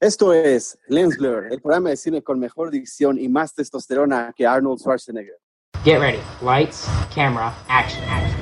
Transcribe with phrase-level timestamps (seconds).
[0.00, 4.46] Esto es Lens Blur, el programa de cine con mejor dicción y más testosterona que
[4.46, 5.34] Arnold Schwarzenegger.
[5.82, 6.20] Get ready.
[6.40, 8.38] Lights, camera, action, action.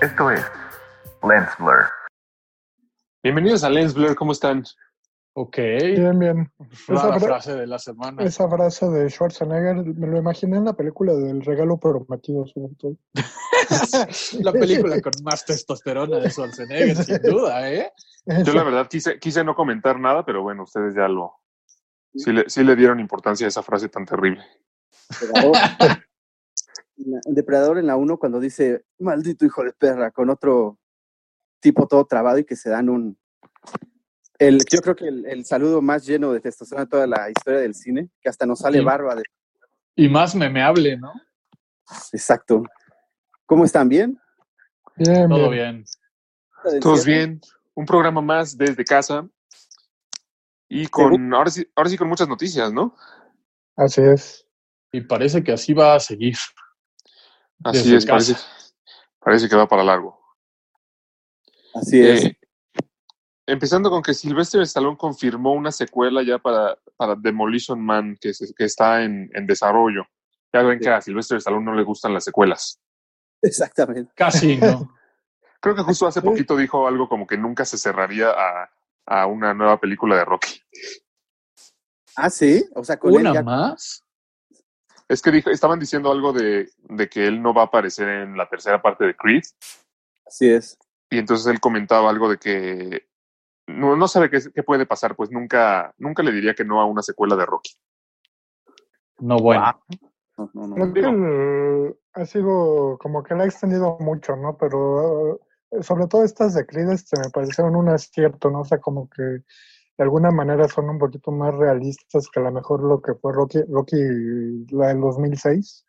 [0.00, 0.44] Esto es
[1.28, 1.88] Lens Blur.
[3.24, 4.62] Bienvenidos a Lens Blur, ¿cómo están?
[5.34, 5.56] Ok.
[5.56, 6.52] Bien, bien.
[6.70, 8.22] Fue Esa la fra- frase de la semana.
[8.22, 12.96] Esa frase de Schwarzenegger me lo imaginé en la película del regalo prometido, sobre todo.
[14.40, 17.90] la película con más testosterona de Schwarzenegger, sin duda, ¿eh?
[18.44, 21.34] Yo la verdad quise, quise no comentar nada, pero bueno, ustedes ya lo...
[22.14, 24.44] Sí le, sí le dieron importancia a esa frase tan terrible.
[25.18, 25.56] Depredador.
[26.98, 30.78] En la- en Depredador en la 1 cuando dice, maldito hijo de perra, con otro
[31.58, 33.18] tipo todo trabado y que se dan un...
[34.38, 37.60] El, yo creo que el, el saludo más lleno de testosterona de toda la historia
[37.60, 38.84] del cine, que hasta nos sale Sí.
[38.84, 39.22] barba de...
[39.94, 41.12] Y más memeable, ¿no?
[42.12, 42.62] Exacto.
[43.46, 43.88] ¿Cómo están?
[43.88, 44.18] ¿Bien?
[44.96, 45.84] Bien, Todo bien.
[46.64, 46.80] bien.
[46.80, 47.40] Todos bien,
[47.74, 49.28] un programa más desde casa
[50.68, 52.94] y con, ahora sí, ahora sí con muchas noticias, ¿no?
[53.76, 54.46] Así es.
[54.92, 56.36] Y parece que así va a seguir.
[57.64, 58.34] Así es, parece,
[59.18, 60.18] parece que va para largo.
[61.74, 62.32] Así es.
[63.46, 68.54] Empezando con que Sylvester Stallone confirmó una secuela ya para, para Demolition Man que, se-
[68.54, 70.04] que está en, en desarrollo.
[70.52, 72.80] Ya ven que a Sylvester Stallone no le gustan las secuelas.
[73.42, 74.12] Exactamente.
[74.14, 74.94] Casi, ¿no?
[75.60, 78.70] Creo que justo hace poquito dijo algo como que nunca se cerraría a,
[79.06, 80.60] a una nueva película de Rocky.
[82.16, 82.64] Ah, sí.
[82.74, 83.42] O sea, con él ¿Una ya...
[83.42, 84.04] más?
[85.08, 88.36] Es que dijo, estaban diciendo algo de, de que él no va a aparecer en
[88.36, 89.42] la tercera parte de Creed.
[90.26, 90.78] Así es.
[91.10, 93.06] Y entonces él comentaba algo de que
[93.66, 96.84] no, no sabe qué, qué puede pasar, pues nunca, nunca le diría que no a
[96.86, 97.72] una secuela de Rocky.
[99.18, 99.80] No, bueno.
[100.36, 100.92] No, no, no.
[100.92, 104.56] Creo que el- ha sido como que la ha extendido mucho, ¿no?
[104.58, 105.36] Pero
[105.70, 108.60] eh, sobre todo estas de Creed este, me parecieron un acierto, ¿no?
[108.60, 109.44] O sea, como que de
[110.04, 113.60] alguna manera son un poquito más realistas que a lo mejor lo que fue Rocky,
[113.68, 113.96] Rocky
[114.70, 115.86] la del 2006.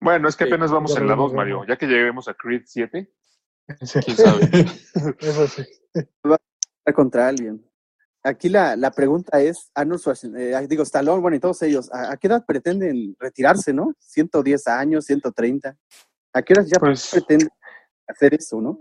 [0.00, 1.64] Bueno, es que Sí, apenas vamos ya en la veremos, 2, Mario.
[1.66, 3.10] Ya que lleguemos a Creed 7,
[3.82, 4.00] Sí.
[4.00, 4.40] quién sabe.
[5.20, 5.62] Eso sí.
[6.94, 7.64] Contra alguien.
[8.22, 12.12] Aquí la, la pregunta es, Arnold Schwarzenegger, eh, digo, Stallone, bueno, y todos ellos, ¿a,
[12.12, 13.92] a qué edad pretenden retirarse, no?
[14.00, 15.76] ¿110 años, 130?
[16.32, 17.48] ¿A qué horas ya Pues- pretenden
[18.08, 18.80] hacer eso, no?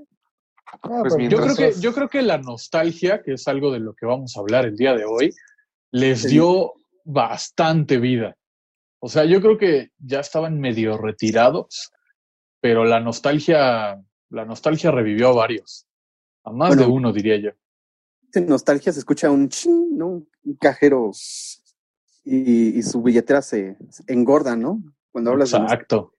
[0.84, 3.94] Ah, Pues Yo creo, que, yo creo que la nostalgia, que es algo de lo
[3.94, 5.32] que vamos a hablar el día de hoy,
[5.92, 6.30] les Sí.
[6.30, 6.74] dio
[7.04, 8.36] bastante vida.
[9.00, 11.92] O sea, yo creo que ya estaban medio retirados,
[12.62, 15.86] pero la nostalgia, la nostalgia revivió a varios.
[16.44, 16.82] A más Bueno.
[16.84, 17.52] de uno, diría yo.
[18.36, 20.08] En nostalgia se escucha un ching, ¿no?
[20.44, 21.12] Un cajero
[22.24, 24.82] y, y su billetera se, se engorda, ¿no?
[25.12, 25.76] Cuando hablas de nostalgia.
[25.84, 26.14] Exacto.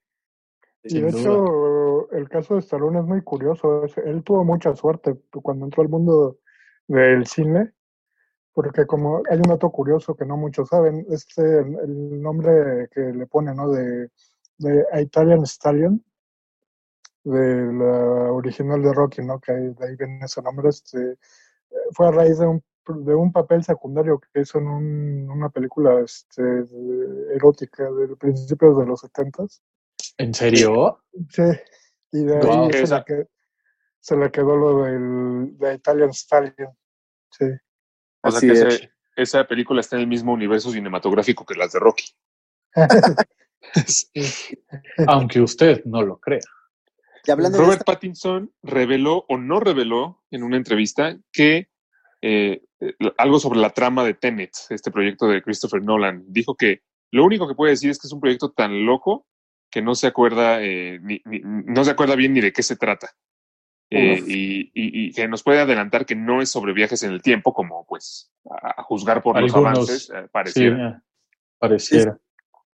[0.83, 1.19] Y de duda.
[1.21, 3.83] hecho, el caso de Stallone es muy curioso.
[4.05, 6.39] Él tuvo mucha suerte cuando entró al mundo
[6.87, 7.73] del cine,
[8.53, 13.01] porque como hay un dato curioso que no muchos saben, este el, el nombre que
[13.01, 13.69] le pone, ¿no?
[13.69, 14.09] De,
[14.57, 16.03] de Italian Stallion,
[17.23, 19.39] de la original de Rocky, ¿no?
[19.39, 20.69] Que ahí- de ahí viene ese nombre.
[20.69, 21.17] Este,
[21.93, 22.63] fue a raíz de un,
[23.05, 26.41] de un papel secundario que hizo en un- una película este,
[27.33, 29.61] erótica de principios de los setentas.
[30.17, 31.03] ¿En serio?
[31.29, 31.43] Sí,
[32.11, 33.27] y de ahí se, Esa- le que-
[33.99, 36.69] se le quedó lo del de Italian Stallion.
[37.31, 37.45] Sí.
[38.23, 38.61] O sea que es.
[38.61, 42.05] ese- esa película está en el mismo universo cinematográfico que las de Rocky.
[45.07, 46.39] Aunque usted no lo crea.
[47.25, 51.69] Y hablando de Robert esta- Pattinson reveló o no reveló en una entrevista que
[52.21, 56.23] eh, eh, algo sobre la trama de Tenet, este proyecto de Christopher Nolan.
[56.27, 59.27] Dijo que lo único que puede decir es que es un proyecto tan loco
[59.69, 62.75] que no se acuerda eh, ni- ni- no se acuerda bien ni de qué se
[62.75, 63.09] trata.
[63.89, 67.21] Eh, y, y- y que nos puede adelantar que no es sobre viajes en el
[67.21, 71.03] tiempo, como pues a, a juzgar por los avances eh, Sí, pareciera.
[71.57, 72.19] pareciera.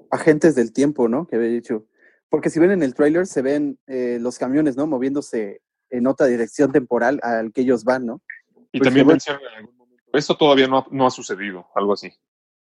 [0.10, 1.28] agentes del tiempo, ¿no?
[1.28, 1.86] Que había dicho.
[2.33, 4.88] Porque si ven en el tráiler se ven eh, los camiones, ¿no?
[4.88, 8.24] Moviéndose en otra dirección temporal al que ellos van, ¿no?
[8.71, 11.94] Y Pues, también mencionan en algún momento, esto todavía no ha, no ha sucedido, algo
[11.94, 12.12] así.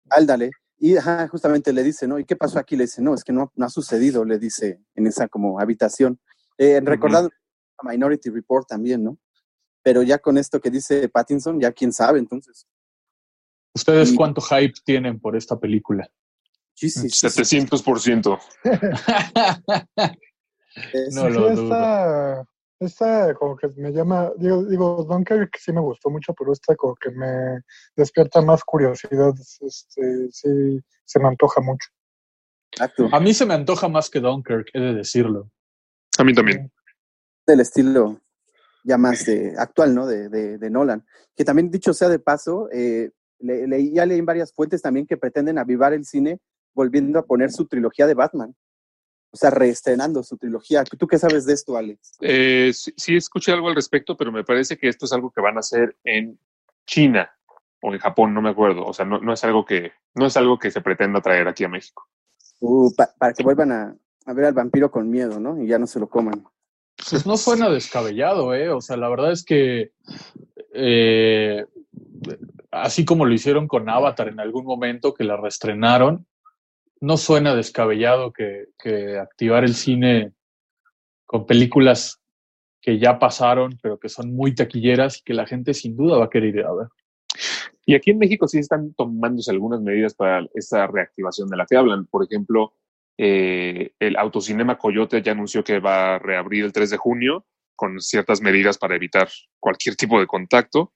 [0.09, 0.53] Áldale.
[0.79, 2.21] Y ajá, justamente le dice, ¿no?
[2.21, 2.77] ¿Y qué pasó aquí?
[2.77, 6.21] Le dice, no, es que no, no ha sucedido, le dice en esa como habitación.
[6.59, 7.31] Eh, recordando
[7.79, 9.19] a Minority Report también, ¿no?
[9.83, 12.69] Pero ya con esto que dice Pattinson, ya quién sabe, entonces.
[13.75, 16.09] ¿Ustedes Y- cuánto hype tienen por esta película?
[16.77, 17.09] Sí.
[17.09, 18.39] 700%.
[20.93, 21.63] Es- No lo dudo.
[21.63, 22.45] esta,
[22.81, 26.95] esta como que me llama, digo, digo, Dunkirk sí me gustó mucho, pero esta como
[26.95, 27.63] que me
[27.97, 31.89] despierta más curiosidad, este, sí, se me antoja mucho.
[32.73, 33.09] Exacto.
[33.11, 35.51] A mí se me antoja más que Dunkirk, he de decirlo.
[36.19, 36.71] A mí también.
[37.47, 38.21] Del estilo
[38.85, 40.07] ya más de, actual, ¿no?
[40.07, 41.05] De, de, de Nolan.
[41.35, 45.07] Que también, dicho sea de paso, eh, le, leí- ya leí en varias fuentes también
[45.07, 46.39] que pretenden avivar el cine
[46.77, 48.55] volviendo a poner su trilogía de Batman.
[49.33, 50.85] O sea, reestrenando su trilogía.
[50.85, 52.17] ¿Tú qué sabes de esto, Alex?
[52.21, 55.41] Eh, sí, sí escuché algo al respecto, pero me parece que esto es algo que
[55.41, 56.39] van a hacer en
[56.87, 57.31] China
[57.83, 58.85] o en Japón, no me acuerdo.
[58.85, 61.65] O sea, no, no es algo que no es algo que se pretenda traer aquí
[61.65, 62.09] a México.
[62.61, 63.97] Uh, pa- para que vuelvan a,
[64.27, 65.61] a ver al vampiro con miedo, ¿no?
[65.63, 66.47] Y ya no se lo coman.
[67.11, 68.71] Pues no suena descabellado, ¿eh?
[68.71, 69.93] O sea, la verdad es que
[70.73, 71.67] eh,
[72.71, 76.27] así como lo hicieron con Avatar en algún momento, que la reestrenaron,
[77.01, 80.33] no suena descabellado que, que activar el cine
[81.25, 82.21] con películas
[82.81, 86.27] que ya pasaron, pero que son muy taquilleras y que la gente sin duda va
[86.27, 86.87] a querer ir a ver.
[87.85, 91.77] Y aquí en México sí están tomándose algunas medidas para esta reactivación de la que
[91.77, 92.07] hablan.
[92.07, 92.75] Por ejemplo,
[93.19, 98.01] eh, el Autocinema Coyote ya anunció que va a reabrir el 3 de junio con
[98.01, 99.29] ciertas medidas para evitar
[99.61, 100.93] cualquier tipo de contacto.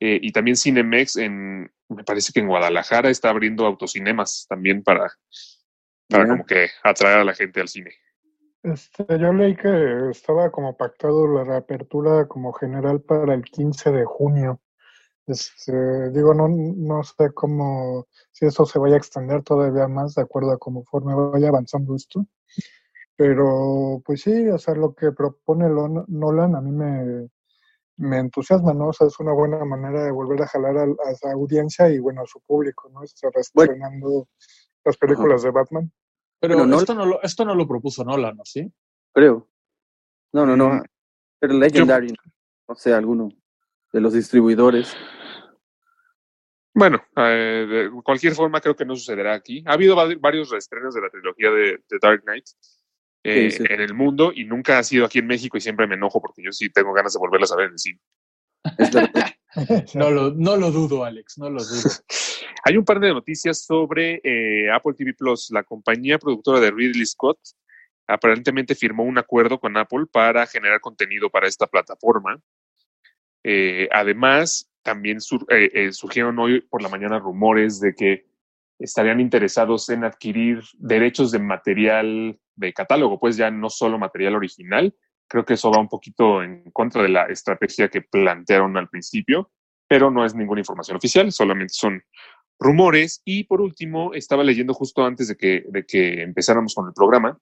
[0.00, 5.10] Eh, y también Cinemex, en, me parece que en Guadalajara está abriendo autocinemas también para,
[6.08, 7.90] para como que atraer a la gente al cine.
[8.62, 14.04] Este, yo leí que estaba como pactado la reapertura como general para el 15 de
[14.04, 14.60] junio.
[15.26, 20.22] Este, digo, no, no sé cómo, si eso se vaya a extender todavía más de
[20.22, 22.26] acuerdo a conforme vaya avanzando esto.
[23.16, 25.68] Pero, pues sí, o sea, lo que propone
[26.06, 27.28] Nolan a mí me,
[27.98, 28.88] me entusiasma, ¿no?
[28.88, 31.98] O sea, es una buena manera de volver a jalar al- a, la audiencia y,
[31.98, 33.02] bueno, a su público, ¿no?
[33.02, 34.28] Está reestrenando
[34.84, 35.92] las películas de Batman.
[36.40, 38.44] Pero Bueno, no- esto, no lo, esto no lo propuso Nolan, ¿no?
[38.44, 38.72] ¿Sí?
[39.12, 39.48] Creo.
[40.32, 40.70] No, no, no.
[40.74, 40.82] Mm.
[41.40, 42.14] Pero Legendary,
[42.68, 43.28] no sé, alguno
[43.92, 44.94] de los distribuidores.
[46.74, 49.64] Bueno, eh, de cualquier forma creo que no sucederá aquí.
[49.66, 52.46] Ha habido va- varios reestrenos de la trilogía de, de Dark Knight
[53.24, 53.64] eh, Sí, sí.
[53.68, 56.42] en el mundo y nunca ha sido aquí en México y siempre me enojo porque
[56.42, 58.00] yo sí tengo ganas de volverlas a ver en el cine.
[59.94, 61.82] No lo, no lo dudo, Alex, no lo dudo.
[62.64, 65.50] Hay un par de noticias sobre eh, Apple TV Plus.
[65.50, 67.38] La compañía productora de Ridley Scott
[68.06, 72.38] aparentemente firmó un acuerdo con Apple para generar contenido para esta plataforma.
[73.42, 78.26] Eh, además, también sur- eh, eh, surgieron hoy por la mañana rumores de que
[78.78, 84.94] estarían interesados en adquirir derechos de material de catálogo, pues ya no solo material original.
[85.28, 89.50] Creo que eso va un poquito en contra de la estrategia que plantearon al principio,
[89.86, 92.02] pero no es ninguna información oficial, solamente son
[92.58, 93.22] rumores.
[93.24, 97.38] Y por último, estaba leyendo justo antes de que, de que empezáramos con el programa.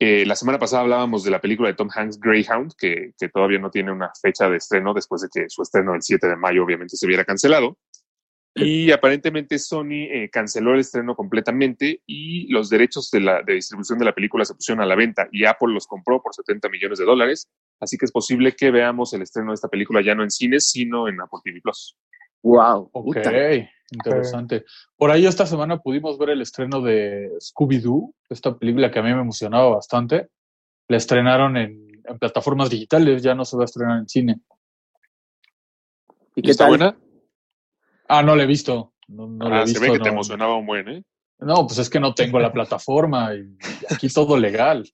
[0.00, 3.58] eh, la semana pasada hablábamos de la película de Tom Hanks, Greyhound, que, que todavía
[3.58, 6.64] no tiene una fecha de estreno después de que su estreno el 7 de mayo
[6.64, 7.78] obviamente se hubiera cancelado.
[8.56, 13.98] Y aparentemente Sony eh, canceló el estreno completamente y los derechos de, la, de distribución
[13.98, 16.98] de la película se pusieron a la venta y Apple los compró por 70 millones
[17.00, 17.50] de dólares.
[17.80, 20.70] Así que es posible que veamos el estreno de esta película ya no en cines,
[20.70, 21.96] sino en Apple TV Plus.
[22.44, 22.90] Wow.
[22.92, 23.16] Ok,
[23.90, 24.64] interesante.
[24.96, 29.12] Por ahí esta semana pudimos ver el estreno de Scooby-Doo, esta película que a mí
[29.12, 30.28] me emocionaba bastante.
[30.86, 34.40] La estrenaron en, en plataformas digitales, ya no se va a estrenar en cine.
[36.36, 36.70] ¿Y ¿Y qué está tal?
[36.70, 36.96] buena?
[38.08, 38.94] Ah, no la he visto.
[39.08, 41.04] No, no la he Ah, se visto, ve que te emocionaba un buen, ¿eh?
[41.38, 43.56] No, pues es que no tengo la plataforma y
[43.90, 44.84] aquí todo legal.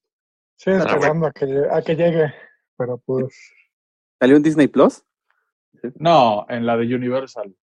[0.57, 2.35] Sí, Ah, esperando a, que, a que llegue,
[2.77, 3.35] pero pues
[4.19, 5.03] ¿Salió en Disney Plus?
[5.95, 7.55] No, en la de Universal.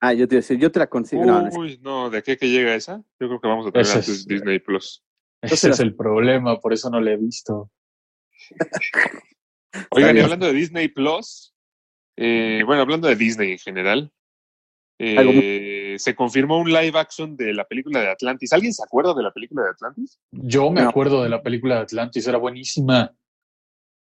[0.00, 1.24] Ah, yo te iba a decir, yo te la consigo.
[1.24, 2.98] No, no es- Uy, no, ¿de qué que llega esa?
[3.18, 5.02] Yo creo que vamos a tener Ese antes es- Disney Plus.
[5.42, 7.70] Ese es el problema, por eso no la he visto.
[9.90, 11.54] Oigan, y hablando de Disney Plus,
[12.16, 14.12] eh, bueno, hablando de Disney en general,
[14.98, 18.52] eh, se confirmó un live action de la película de Atlantis.
[18.52, 20.18] ¿Alguien se acuerda de la película de Atlantis?
[20.30, 20.88] Yo me No.
[20.90, 23.12] acuerdo de la película de Atlantis, era buenísima.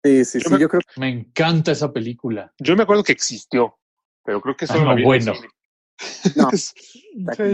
[0.02, 0.54] Sí, sí, Yo sí.
[0.54, 2.52] me- Yo creo Me encanta esa película.
[2.58, 3.78] Yo me acuerdo que existió,
[4.24, 5.32] pero creo que Ah, solo no, en el bueno.
[6.36, 6.50] No.
[6.52, 7.02] sí,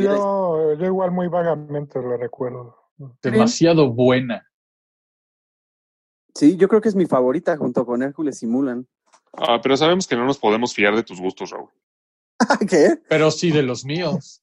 [0.02, 2.76] yo, yo igual muy vagamente lo recuerdo.
[3.22, 4.46] Demasiado buena.
[6.34, 8.86] Sí, yo creo que es mi favorita junto con Hércules y Mulan.
[9.32, 11.70] Ah, pero sabemos que no nos podemos fiar de tus gustos, Raúl.
[12.68, 12.98] ¿Qué?
[13.08, 14.40] Pero sí de los míos.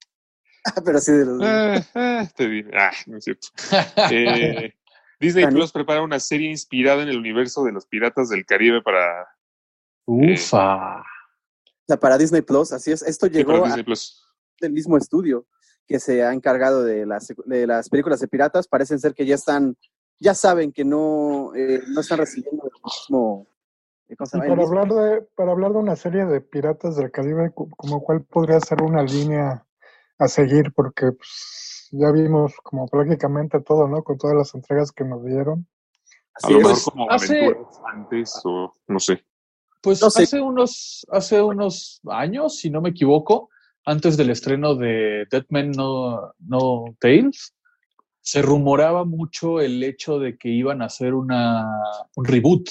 [0.85, 1.41] Pero sí de los...
[1.41, 3.47] Eh, eh, te di- ah, no es cierto.
[4.11, 4.73] Eh,
[5.19, 5.47] Disney.
[5.47, 9.27] Plus prepara una serie inspirada en el universo de los piratas del Caribe para,
[10.05, 10.99] Ufa.
[11.01, 11.03] O
[11.87, 13.01] sea, para Disney Plus, así es.
[13.01, 14.23] Esto llegó Plus.
[14.59, 15.45] del mismo estudio
[15.87, 18.67] que se ha encargado de las, de las películas de piratas.
[18.67, 19.77] Parecen ser que ya están,
[20.19, 23.47] ya saben que no, eh, no están recibiendo el mismo...
[24.17, 28.59] para hablar de para hablar de una serie de piratas del Caribe, como cuál podría
[28.59, 29.65] ser una línea
[30.17, 34.03] a seguir, porque pues, ya vimos como prácticamente todo, ¿no?
[34.03, 35.67] Con todas las entregas que nos dieron.
[36.43, 36.63] A lo es.
[36.63, 39.23] mejor Pues, como hace- aventuras antes o no sé.
[39.81, 40.23] Pues No sé.
[40.23, 43.49] hace unos, hace unos años, si no me equivoco,
[43.83, 47.55] antes del estreno de Dead Men No, no Tales,
[48.19, 51.67] se rumoraba mucho el hecho de que iban a hacer una,
[52.15, 52.69] un reboot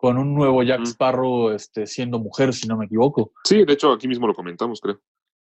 [0.00, 0.80] con un nuevo Jack.
[0.86, 3.32] Sparrow este, siendo mujer, si no me equivoco.
[3.44, 4.98] Sí, de hecho aquí mismo lo comentamos, creo.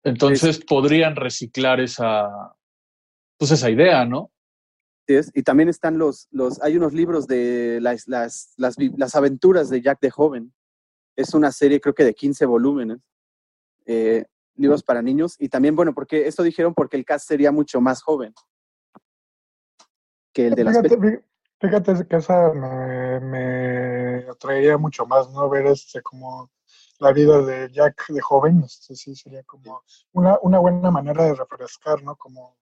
[0.04, 2.30] Entonces podrían reciclar esa,
[3.40, 4.32] pues esa idea, ¿no?
[5.08, 5.32] Así es.
[5.34, 9.70] Y también están los, los, hay unos libros de las, las, las, vi- las aventuras
[9.72, 10.54] de Jack de joven.
[11.16, 13.00] Es una serie creo que de 15 volúmenes,
[13.88, 14.26] eh,
[14.58, 15.36] libros para niños.
[15.40, 18.34] Y también, bueno, porque esto dijeron porque el cast sería mucho más joven
[20.34, 21.24] que el de las Fíjate, fí-
[21.62, 23.95] fíjate que esa me, me
[24.30, 25.50] atraería mucho más, ¿no?
[25.50, 26.52] Ver este como
[27.00, 29.82] la vida de Jack de joven, este sí sería como
[30.14, 32.16] una, una buena manera de refrescar, ¿no?
[32.16, 32.58] Como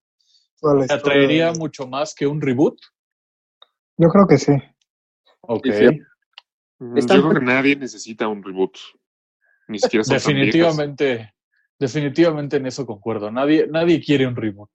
[0.60, 1.12] toda la ¿Te historia.
[1.14, 2.78] atraería de- mucho más que un reboot?
[3.96, 4.52] Yo creo que sí.
[5.42, 5.66] Ok.
[5.66, 6.00] Sí, sí.
[6.80, 8.76] Mm, Están- Yo creo que nadie necesita un reboot.
[9.68, 10.14] Ni siquiera son.
[10.14, 11.34] Definitivamente,
[11.78, 13.30] definitivamente en eso concuerdo.
[13.30, 14.70] Nadie, nadie quiere un reboot.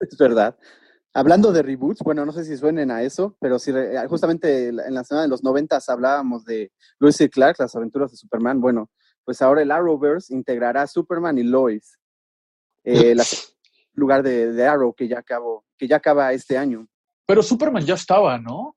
[0.00, 0.56] Es verdad.
[1.16, 4.68] Hablando de reboots, bueno, no sé si suenen a eso, pero si re- eh, justamente
[4.68, 8.60] en la semana de los noventas hablábamos de Lois y Clark, las aventuras de Superman.
[8.60, 8.90] Bueno,
[9.24, 11.98] pues ahora el Arrowverse integrará a Superman y Lois.
[12.84, 13.24] Eh, la-
[13.94, 16.86] lugar de, de Arrow que ya acabó, que ya acaba este año.
[17.26, 18.76] Pero Superman ya estaba, ¿no?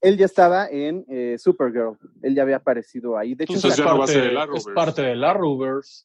[0.00, 3.34] Él ya estaba en eh, Supergirl, él ya había aparecido ahí.
[3.34, 4.72] De hecho, Entonces es ya no va a parte, ser el es Arrowverse.
[4.72, 6.04] parte del Arrowverse.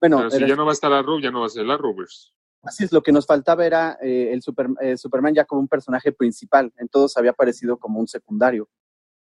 [0.00, 1.70] bueno, Pero si ya no va a estar Arrow, ya no va a ser el
[1.70, 2.32] Arrowverse.
[2.68, 5.68] Así es, lo que nos faltaba era eh, el Super- eh, Superman ya como un
[5.68, 8.68] personaje principal, en todos había aparecido como un secundario.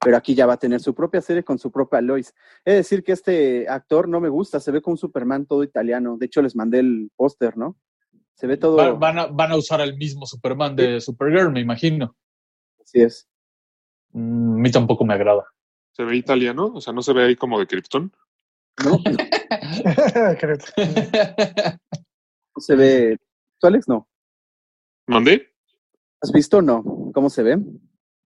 [0.05, 2.35] Pero aquí ya va a tener su propia serie con su propia Lois.
[2.65, 6.17] Es decir, que este actor no me gusta, se ve como un Superman todo italiano.
[6.19, 7.77] De hecho, les mandé el póster, ¿no?
[8.35, 8.77] Se ve todo.
[8.77, 12.17] Va- van, a, van a usar el mismo Superman de Supergirl, me imagino.
[12.83, 13.29] Así es.
[14.11, 15.45] Mm, a mí tampoco me agrada.
[15.93, 16.73] ¿Se ve italiano?
[16.75, 18.13] O sea, ¿no se ve ahí como de Krypton?
[18.85, 18.99] ¿No?
[22.55, 23.19] No se ve.
[23.59, 23.89] ¿Tú, Alex?
[23.89, 24.09] No.
[25.07, 25.53] ¿Mandé?
[26.21, 26.63] ¿Has visto?
[26.63, 27.11] No.
[27.15, 27.59] ¿Cómo se ve?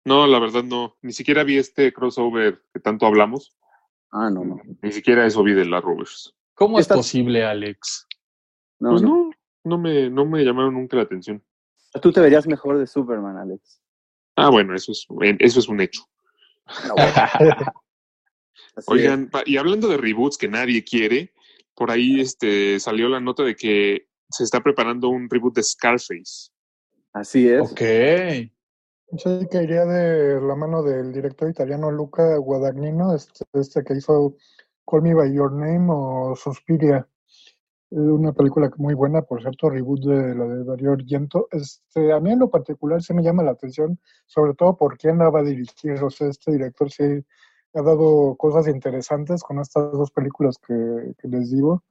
[0.05, 0.97] No, la verdad no.
[1.01, 3.55] Ni siquiera vi este crossover que tanto hablamos.
[4.11, 4.61] Ah, no, no.
[4.81, 6.31] Ni siquiera eso vi del Arrowverse.
[6.53, 8.07] ¿Cómo es posible, Alex?
[8.79, 9.09] No, pues no.
[9.09, 9.31] no,
[9.63, 11.43] no me, no me llamaron nunca la atención.
[12.01, 13.81] Tú te verías mejor de Superman, Alex.
[14.35, 15.07] Ah, bueno, eso es,
[15.39, 16.03] eso es un hecho.
[16.87, 17.45] No, bueno, así
[18.77, 18.87] es.
[18.87, 21.33] Oigan, y hablando de reboots que nadie quiere,
[21.75, 26.51] por ahí este, salió la nota de que se está preparando un reboot de Scarface.
[27.13, 27.71] Así es.
[27.71, 27.81] ok.
[29.17, 34.38] Sí, que iría de la mano del director italiano Luca Guadagnino, este, este que hizo
[34.85, 37.05] Call Me By Your Name o Suspiria.
[37.91, 41.50] Eh, Una película muy buena, por cierto, reboot de la de Dario Argento.
[41.51, 45.17] Este, a mí en lo particular sí me llama la atención, sobre todo por quién
[45.17, 46.01] la va a dirigir.
[46.01, 47.03] O sea, este director sí
[47.73, 50.73] ha dado cosas interesantes con estas dos películas que,
[51.17, 51.83] que les digo.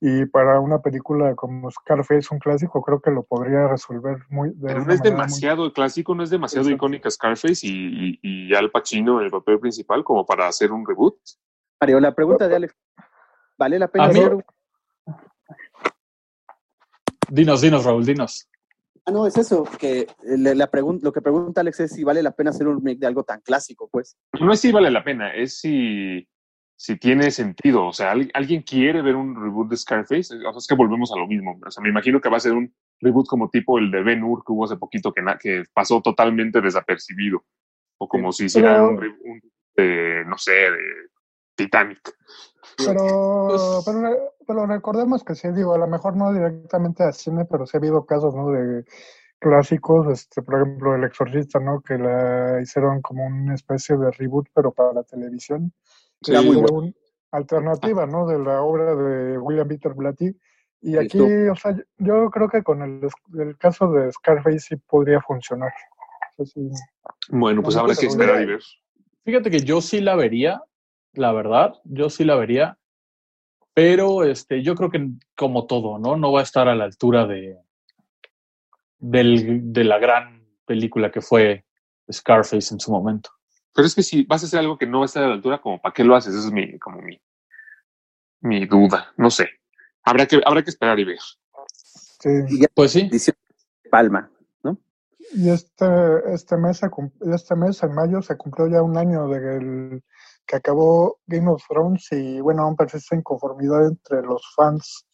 [0.00, 4.68] Y para una película como Scarface, un clásico, creo que lo podría resolver muy de
[4.68, 6.76] Pero no es muy- demasiado clásico, no es demasiado Exacto.
[6.86, 10.86] icónica Scarface y, y, y Al Pacino en el papel principal como para hacer un
[10.86, 11.16] reboot.
[11.80, 12.74] Mario, la pregunta de Alex.
[13.58, 14.44] ¿Vale la pena hacer un-
[17.30, 18.48] Dinos, dinos, Raúl, dinos.
[19.04, 20.70] Ah, no, es eso, que le- la
[21.02, 23.40] lo que pregunta Alex es si vale la pena hacer un remake de algo tan
[23.40, 24.16] clásico, pues.
[24.40, 26.26] No es si vale la pena, es si,
[26.80, 27.86] si tiene sentido.
[27.86, 30.32] O sea, ¿al- ¿alguien quiere ver un reboot de Scarface?
[30.36, 31.58] O sea, es que volvemos a lo mismo.
[31.66, 34.22] O sea, me imagino que va a ser un reboot como tipo el de Ben
[34.22, 37.42] Hur que hubo hace poquito que, pasó totalmente desapercibido.
[37.98, 39.40] O como si hicieran Pero- un, re- un
[39.76, 40.78] de, no sé, de
[41.56, 42.00] Titanic.
[42.76, 43.84] Pero, Pues-
[44.46, 47.80] pero recordemos que sí, digo, a lo mejor no directamente a cine, pero sí ha
[47.80, 48.50] habido casos, ¿no?
[48.50, 48.84] De
[49.40, 51.80] clásicos, este, por ejemplo, El Exorcista, ¿no?
[51.80, 55.72] Que la hicieron como una especie de reboot, pero para la televisión.
[56.22, 56.78] Sí, Era muy Era bueno.
[56.78, 56.92] una
[57.32, 58.26] alternativa, ¿no?
[58.26, 60.36] De la obra de William Peter Blatty.
[60.80, 63.08] Y aquí, o sea, yo- creo que con el,
[63.40, 65.72] el caso de Scarface sí podría funcionar.
[66.36, 66.70] O sea, sí.
[67.30, 68.60] Bueno, pues No, habrá que esperar y ver.
[69.24, 70.62] Fíjate que yo sí la vería,
[71.12, 72.78] la verdad, yo sí la vería,
[73.74, 76.16] pero este, yo creo que como todo, ¿no?
[76.16, 77.58] No va a estar a la altura de,
[78.98, 81.64] del- de la gran película que fue
[82.10, 83.30] Scarface en su momento.
[83.78, 85.34] Pero es que si vas a hacer algo que no va a estar a la
[85.34, 87.22] altura, como para qué lo haces, esa es mi, como mi,
[88.40, 89.12] mi duda.
[89.16, 89.50] No sé.
[90.02, 91.20] Habrá que, habrá que esperar y ver.
[91.64, 92.28] sí.
[92.48, 93.34] Y ya Pues sí, de
[93.88, 94.32] Palma,
[94.64, 94.78] ¿no?
[95.32, 95.86] Y este,
[96.26, 96.80] este mes,
[97.20, 100.02] este mes, en mayo, se cumplió ya un año de el-
[100.44, 105.06] que acabó Game of Thrones y bueno, aún persiste inconformidad entre los fans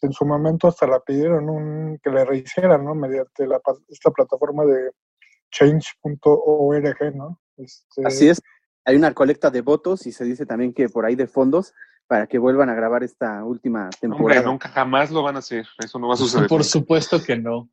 [0.00, 2.94] en su momento hasta la pidieron un, que le rehicieran, ¿no?
[2.94, 4.92] Mediante la, esta plataforma de
[5.50, 7.41] change.org, ¿no?
[7.56, 8.40] Este, Así es.
[8.84, 11.72] Hay una colecta de votos y se dice también que por ahí de fondos
[12.08, 14.42] para que vuelvan a grabar esta última Hombre, temporada.
[14.42, 15.66] nunca jamás lo van a hacer.
[15.82, 16.48] Eso no va a suceder.
[16.48, 17.70] Por supuesto que no.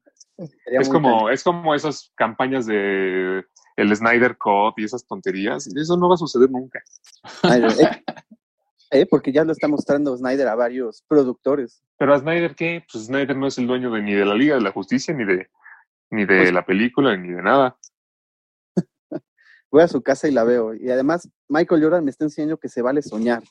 [0.64, 3.44] Sería es como, es como esas campañas de
[3.76, 5.68] el Snyder Cut y esas tonterías.
[5.68, 6.82] Eso no va a suceder nunca.
[7.44, 8.04] Ay, eh,
[8.92, 11.84] eh, porque ya lo está mostrando Snyder a varios productores.
[11.98, 12.86] Pero a Snyder, ¿qué?
[12.92, 15.26] Pues Snyder no es el dueño de, ni de la Liga de la Justicia, ni
[15.26, 15.50] de,
[16.12, 17.78] ni de Pues- la película, ni de nada.
[19.72, 20.74] Voy a su casa y la veo.
[20.74, 23.44] Y además, Michael Jordan me está enseñando que se vale soñar.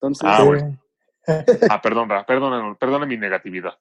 [0.00, 0.80] Entonces, Ah, bueno.
[1.70, 3.72] Ah, perdón, Ra, perdona, perdona mi negatividad.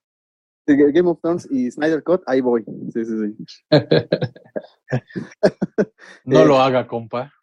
[0.66, 2.64] Game of Thrones y Snyder Cut, ahí voy.
[2.94, 3.36] Sí, sí, sí.
[6.26, 7.34] No lo haga, compa.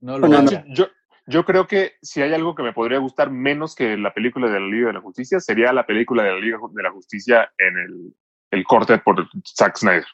[0.00, 0.48] No lo no, no.
[0.48, 0.64] haga.
[0.68, 0.86] Yo,
[1.26, 4.60] yo creo que si hay algo que me podría gustar menos que la película de
[4.60, 7.78] la Liga de la Justicia, sería la película de la Liga de la Justicia en
[7.78, 8.14] el,
[8.50, 10.06] el corte por Zack Snyder.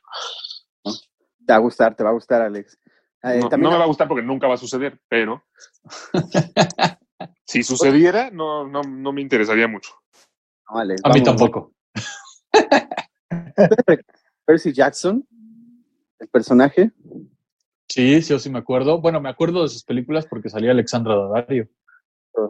[0.84, 2.76] Te va a gustar, te va a gustar, Alex.
[3.26, 5.44] Eh, No, también no me va a gustar porque nunca va a suceder, pero
[7.44, 9.92] si sucediera, no, no, no me interesaría mucho.
[10.68, 11.72] A mí tampoco.
[14.44, 15.26] Percy Jackson,
[16.18, 16.92] el personaje.
[17.88, 19.00] Sí, sí, yo sí me acuerdo.
[19.00, 21.68] Bueno, me acuerdo de sus películas porque salía Alexandra Daddario.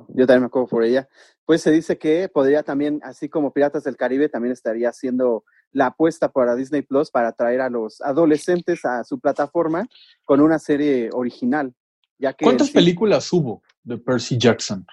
[0.08, 1.08] Yo también me acuerdo por ella.
[1.44, 5.86] Pues se dice que podría también, así como Piratas del Caribe, también estaría haciendo la
[5.86, 9.86] apuesta para Disney Plus para atraer a los adolescentes a su plataforma
[10.24, 11.74] con una serie original.
[12.18, 14.86] Ya que ¿Cuántas sí, películas hubo de Percy Jackson?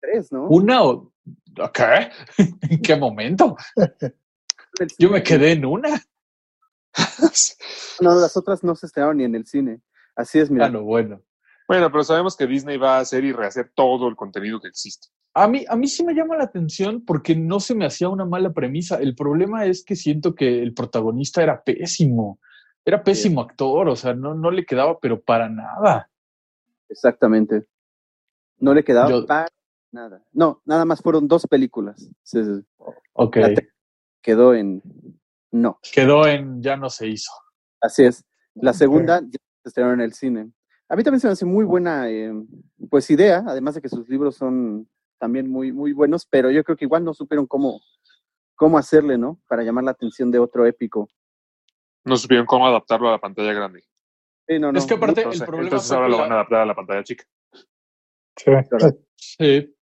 [0.00, 0.46] Tres, ¿no?
[0.48, 1.12] ¿Una o
[1.72, 2.10] qué?
[2.70, 3.56] ¿En qué momento?
[4.98, 6.02] Yo me quedé en una.
[8.00, 9.80] No, las otras no se estrenaron ni en el cine.
[10.14, 10.66] Así es, mira.
[10.66, 11.22] Ah, no, bueno.
[11.68, 15.08] Bueno, pero sabemos que Disney va a hacer y rehacer todo el contenido que existe.
[15.38, 18.24] A mí, a mí sí me llama la atención porque no se me hacía una
[18.24, 18.96] mala premisa.
[18.96, 22.40] El problema es que siento que el protagonista era pésimo.
[22.82, 26.10] Era pésimo actor, o sea, no, no le quedaba, pero para nada.
[26.88, 27.66] Exactamente.
[28.58, 29.48] No le quedaba Yo- para
[29.92, 30.24] nada.
[30.32, 32.08] No, nada más fueron dos películas.
[33.12, 33.36] Ok.
[34.22, 34.82] Quedó en
[35.50, 35.78] no.
[35.92, 37.32] Quedó en ya no se hizo.
[37.82, 38.24] Así es.
[38.54, 40.50] La segunda ya se estrenó en el cine.
[40.88, 42.32] A mí también se me hace muy buena eh,
[42.88, 46.76] pues idea, además de que sus libros son también muy, muy buenos, pero yo creo
[46.76, 47.80] que igual no supieron cómo,
[48.54, 49.40] cómo hacerle, ¿no?
[49.48, 51.08] Para llamar la atención de otro épico.
[52.04, 53.82] No supieron cómo adaptarlo a la pantalla grande.
[54.46, 54.78] Sí, no, no.
[54.78, 57.02] Es que aparte- Entonces, el problema entonces ahora lo van a adaptar a la pantalla
[57.02, 57.24] chica.
[59.16, 59.74] Sí.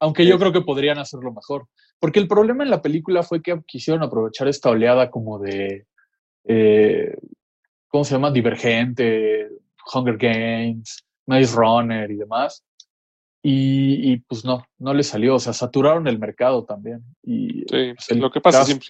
[0.00, 1.66] Aunque yo creo que podrían hacerlo mejor.
[1.98, 5.86] Porque el problema en la película fue que quisieron aprovechar esta oleada como de.
[6.44, 7.16] eh,
[7.88, 8.30] ¿Cómo se llama?
[8.30, 9.48] Divergente,
[9.92, 12.64] Hunger Games, Maze Runner y demás.
[13.42, 15.36] Y, y, pues no, no le salió.
[15.36, 17.02] O sea, saturaron el mercado también.
[17.22, 18.88] Y Sí, pues, el lo que pasa siempre.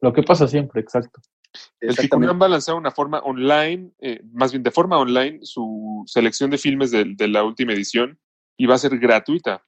[0.00, 1.20] Lo que pasa siempre, exacto.
[1.80, 1.96] El.
[1.96, 6.50] Ficunam va a lanzar una forma online, eh, más bien de forma online, su selección
[6.50, 8.18] de filmes de, de la última edición
[8.56, 9.64] y va a ser gratuita.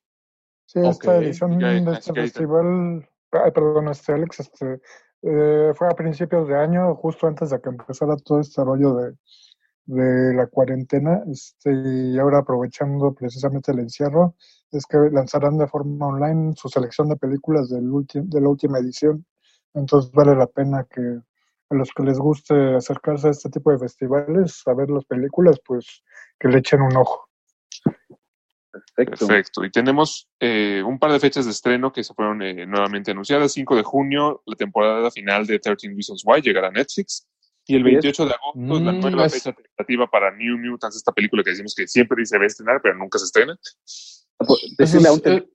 [0.66, 4.80] Sí, esta edición de este festival, ay, perdón, este Alex, este,
[5.22, 9.14] eh, fue a principios de año, justo antes de que empezara todo este rollo de,
[9.86, 14.34] de la cuarentena, este, y ahora aprovechando precisamente el encierro,
[14.70, 19.26] es que lanzarán de forma online su selección de películas del de la última edición.
[19.74, 23.78] Entonces vale la pena que a los que les guste acercarse a este tipo de
[23.78, 26.02] festivales, a ver las películas, pues
[26.38, 27.28] que le echen un ojo.
[28.72, 29.26] Perfecto.
[29.26, 29.64] Perfecto.
[29.64, 33.52] Y tenemos eh, un par de fechas de estreno que se fueron eh, nuevamente anunciadas.
[33.52, 37.26] 5 de junio, la temporada final de 13 Reasons Why llegará a Netflix.
[37.66, 38.02] Y el Así es.
[38.02, 41.42] 28 de agosto es la Mm, nueva es- fecha tentativa para New Mutants, esta película
[41.44, 43.56] que decimos que siempre dice va a estrenar, pero nunca se estrena.
[44.36, 45.48] Por- Eso, Decirle a un es- tel-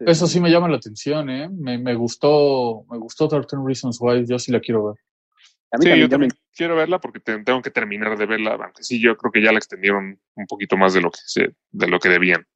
[0.00, 1.48] eh, eso sí me llama la atención, ¿eh?
[1.50, 4.96] Me, me gustó, me gustó 13 Reasons Why, yo sí la quiero ver.
[5.70, 8.24] a mí Sí, también, yo me- también quiero verla porque te- tengo que terminar de
[8.24, 8.54] verla.
[8.62, 11.54] Aunque sí, yo creo que ya la extendieron un poquito más de lo que, se-
[11.70, 12.46] de lo que debían.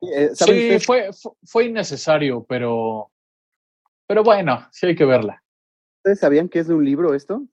[0.00, 0.86] eh, ¿saben Sí, ustedes?
[0.86, 3.10] fue, fue, fue innecesario, pero,
[4.06, 5.42] pero bueno, sí hay que verla.
[5.98, 7.46] ¿Ustedes sabían que es de un libro esto?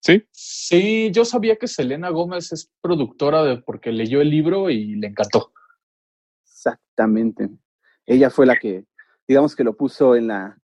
[0.00, 0.24] ¿Sí?
[0.30, 5.08] Sí, yo sabía que Selena Gómez es productora de porque leyó el libro y le
[5.08, 5.52] encantó.
[6.42, 7.50] Exactamente.
[8.06, 8.86] Ella fue la que,
[9.28, 10.58] digamos que lo puso en la,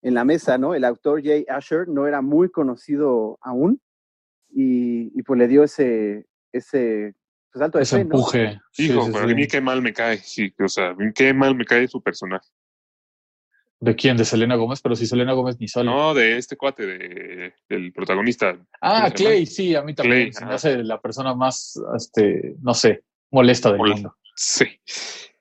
[0.00, 0.74] en la mesa, ¿no?
[0.74, 3.80] El autor Jay Asher no era muy conocido aún
[4.50, 7.14] y, y pues le dio ese, ese
[7.52, 8.16] pues, alto de Ese fe, ¿no?
[8.16, 8.60] empuje.
[8.72, 9.32] Sí, Hijo, sí, pero sí.
[9.32, 10.16] a mí qué mal me cae.
[10.18, 12.48] Sí, o sea, qué mal me cae su personaje.
[13.80, 14.16] ¿De quién?
[14.16, 14.80] ¿De Selena Gómez?
[14.82, 15.88] Pero si Selena Gómez ni sale.
[15.90, 18.58] No, de este cuate, de, del protagonista.
[18.80, 19.10] ah.
[19.14, 20.30] Clay, sí, a mí también.
[20.30, 24.16] Clay, se me hace la persona más, este, no sé, molesta del Mol- mundo.
[24.34, 24.64] Sí.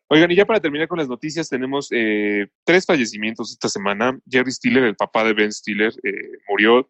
[0.09, 4.17] Oigan, y ya para terminar con las noticias, tenemos eh, tres fallecimientos esta semana.
[4.29, 6.89] Jerry Stiller, el papá de Ben Stiller, eh, murió,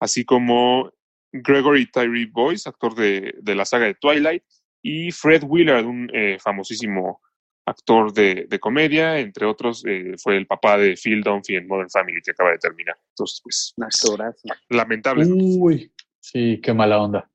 [0.00, 0.90] así como
[1.32, 4.42] Gregory Tyree Boyce, actor de, de la saga de Twilight,
[4.80, 7.20] y Fred Willard, un eh, famosísimo
[7.66, 11.90] actor de, de comedia, entre otros, eh, fue el papá de Phil Dunphy en Modern
[11.90, 12.96] Family, que acaba de terminar.
[13.10, 14.48] Entonces, pues, Un actorazo.
[14.68, 15.26] lamentable.
[15.26, 17.30] Uy, sí, qué mala onda.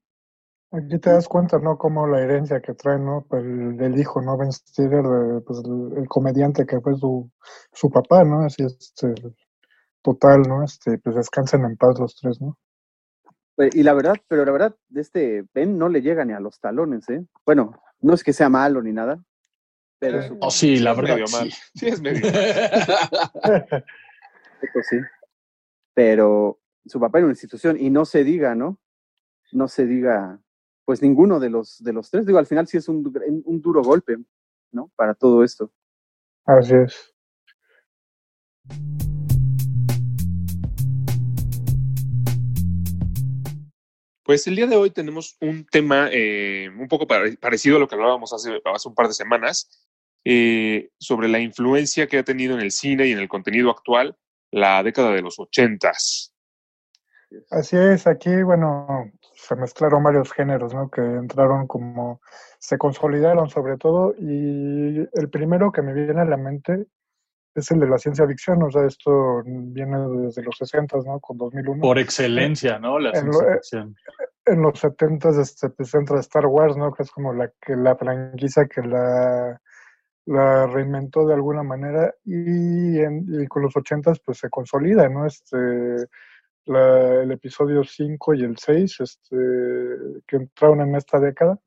[0.72, 1.78] Aquí te das cuenta, ¿no?
[1.78, 3.26] Como la herencia que trae, ¿no?
[3.28, 4.38] Pues, el, hijo, ¿no?
[4.38, 7.32] Ben Stiller, de, pues, el, el comediante que fue su,
[7.74, 8.42] su papá, ¿no?
[8.42, 9.16] Así este,
[10.02, 10.64] total, ¿no?
[10.64, 12.58] Este, pues descansen en paz los tres, ¿no?
[13.56, 16.40] Pues, Y la verdad, pero la verdad, de este Ben no le llega ni a
[16.40, 17.26] los talones, ¿eh?
[17.46, 19.22] Bueno, no es que sea malo ni nada,
[20.00, 20.28] pero Sí.
[20.30, 21.16] su Oh, sí, la verdad.
[21.16, 21.52] medio mal.
[21.52, 21.60] Sí.
[21.76, 22.22] Sí, es medio.
[24.74, 24.98] papá sí.
[25.94, 28.80] Pero su papá en una institución, y no se diga, ¿no?
[29.52, 30.40] No se diga,
[30.86, 32.26] pues ninguno de los, de los tres.
[32.26, 33.04] Digo, al final sí es un,
[33.46, 34.18] un duro golpe,
[34.72, 34.92] ¿no?
[34.96, 35.72] Para todo esto.
[36.46, 37.14] Así es.
[44.24, 47.88] Pues el día de hoy tenemos un tema eh, un poco pare- parecido a lo
[47.88, 49.89] que hablábamos hace, hace un par de semanas,
[50.26, 54.16] eh, sobre la influencia que ha tenido en el cine y en el contenido actual
[54.52, 56.34] la década de los ochentas.
[57.52, 60.90] Así es, aquí, bueno, se mezclaron varios géneros, ¿no?
[60.90, 62.22] Que entraron como,
[62.58, 66.88] se consolidaron sobre todo, y el primero que me viene a la mente
[67.54, 71.20] es el de la ciencia ficción, o sea, esto viene desde los 60, ¿no?
[71.20, 71.82] Con 2001.
[71.82, 72.98] Por excelencia, ¿no?
[73.00, 73.96] La En lo- ciencia eh, ficción.
[74.46, 76.92] En los 70 este, pues entra Star Wars, ¿no?
[76.92, 79.62] Que es como la, que, la franquicia que la,
[80.26, 85.26] la reinventó de alguna manera, y, en, y con los 80 pues se consolida, ¿no?
[85.26, 85.58] Este,
[86.66, 89.36] la- el episodio 5 y el 6, este,
[90.28, 91.58] que entraron en esta década,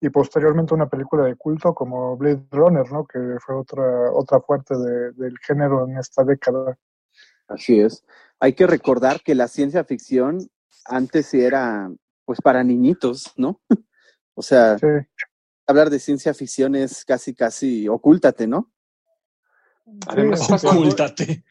[0.00, 3.04] y posteriormente una película de culto como Blade Runner, ¿no?
[3.06, 6.76] Que fue otra, otra fuerte de- del género en esta década.
[7.48, 8.04] Así es.
[8.40, 10.38] Hay que recordar que la ciencia ficción
[10.86, 11.90] antes era,
[12.24, 13.60] pues, para niñitos, ¿no?
[14.34, 14.86] O sea, Sí,
[15.70, 18.70] hablar de ciencia ficción es casi, casi ocúltate, ¿no?
[20.06, 21.44] Además, sí, pasó algo- Ocúltate.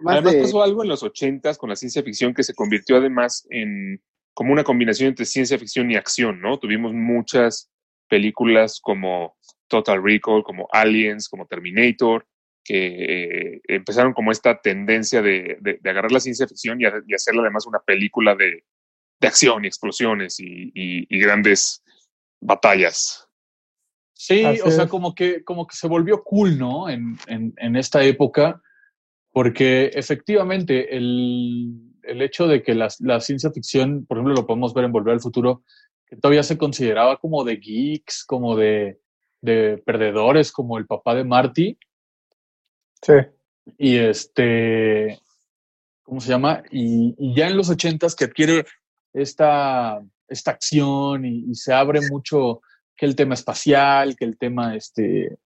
[0.00, 2.96] Más Además de- pasó algo en los ochentas con la ciencia ficción que se convirtió
[2.96, 4.02] además en
[4.34, 6.58] como una combinación entre ciencia ficción y acción, ¿no?
[6.58, 7.70] Tuvimos muchas
[8.08, 9.36] películas como
[9.68, 12.26] Total Recall, como Aliens, como Terminator,
[12.64, 17.42] que eh, empezaron como esta tendencia de, de- de agarrar la ciencia ficción y hacerla
[17.42, 18.64] además una película de,
[19.24, 21.82] de acción y explosiones y, y- y grandes
[22.40, 23.26] batallas.
[24.12, 24.90] Sí, Así o sea, es.
[24.90, 26.88] como que, como que se volvió cool, ¿no?
[26.88, 28.60] En, en, en esta época,
[29.32, 34.72] porque efectivamente el, el hecho de que la, la ciencia ficción, por ejemplo, lo podemos
[34.74, 35.62] ver en Volver al Futuro,
[36.06, 39.00] que todavía se consideraba como de geeks, como de,
[39.40, 41.78] de perdedores, como el papá de Marty,
[43.02, 43.14] sí.
[43.78, 45.18] y este,
[46.02, 46.62] ¿cómo se llama?
[46.70, 48.64] Y, y ya en los ochentas que adquiere
[49.14, 52.60] esta, esta acción y, y se abre mucho
[52.96, 55.38] que el tema espacial, que el tema, este,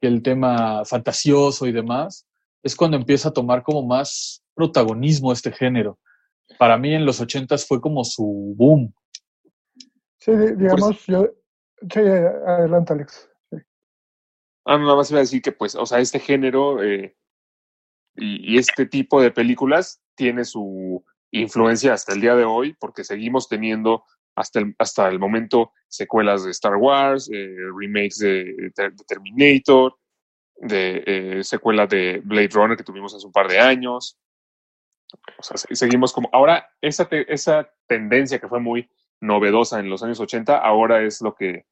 [0.00, 2.26] que el tema fantasioso y demás,
[2.62, 5.98] es cuando empieza a tomar como más protagonismo este género.
[6.58, 8.92] Para mí en los ochentas fue como su boom.
[10.18, 11.28] Sí, di- digamos, yo...
[11.92, 13.30] Sí, adelante, Alex.
[14.64, 17.16] Ah, nada más iba a decir que, pues, o sea, este género eh,
[18.16, 23.04] y, y este tipo de películas tiene su influencia hasta el día de hoy, porque
[23.04, 24.04] seguimos teniendo
[24.36, 28.44] hasta el, hasta el momento secuelas de Star Wars, eh, remakes de,
[28.76, 29.96] de Terminator,
[30.56, 34.18] de eh, secuela de Blade Runner que tuvimos hace un par de años.
[35.38, 36.28] O sea, se- seguimos como.
[36.32, 38.88] Ahora, esa, te- esa tendencia que fue muy
[39.20, 41.64] novedosa en los años 80, ahora es lo que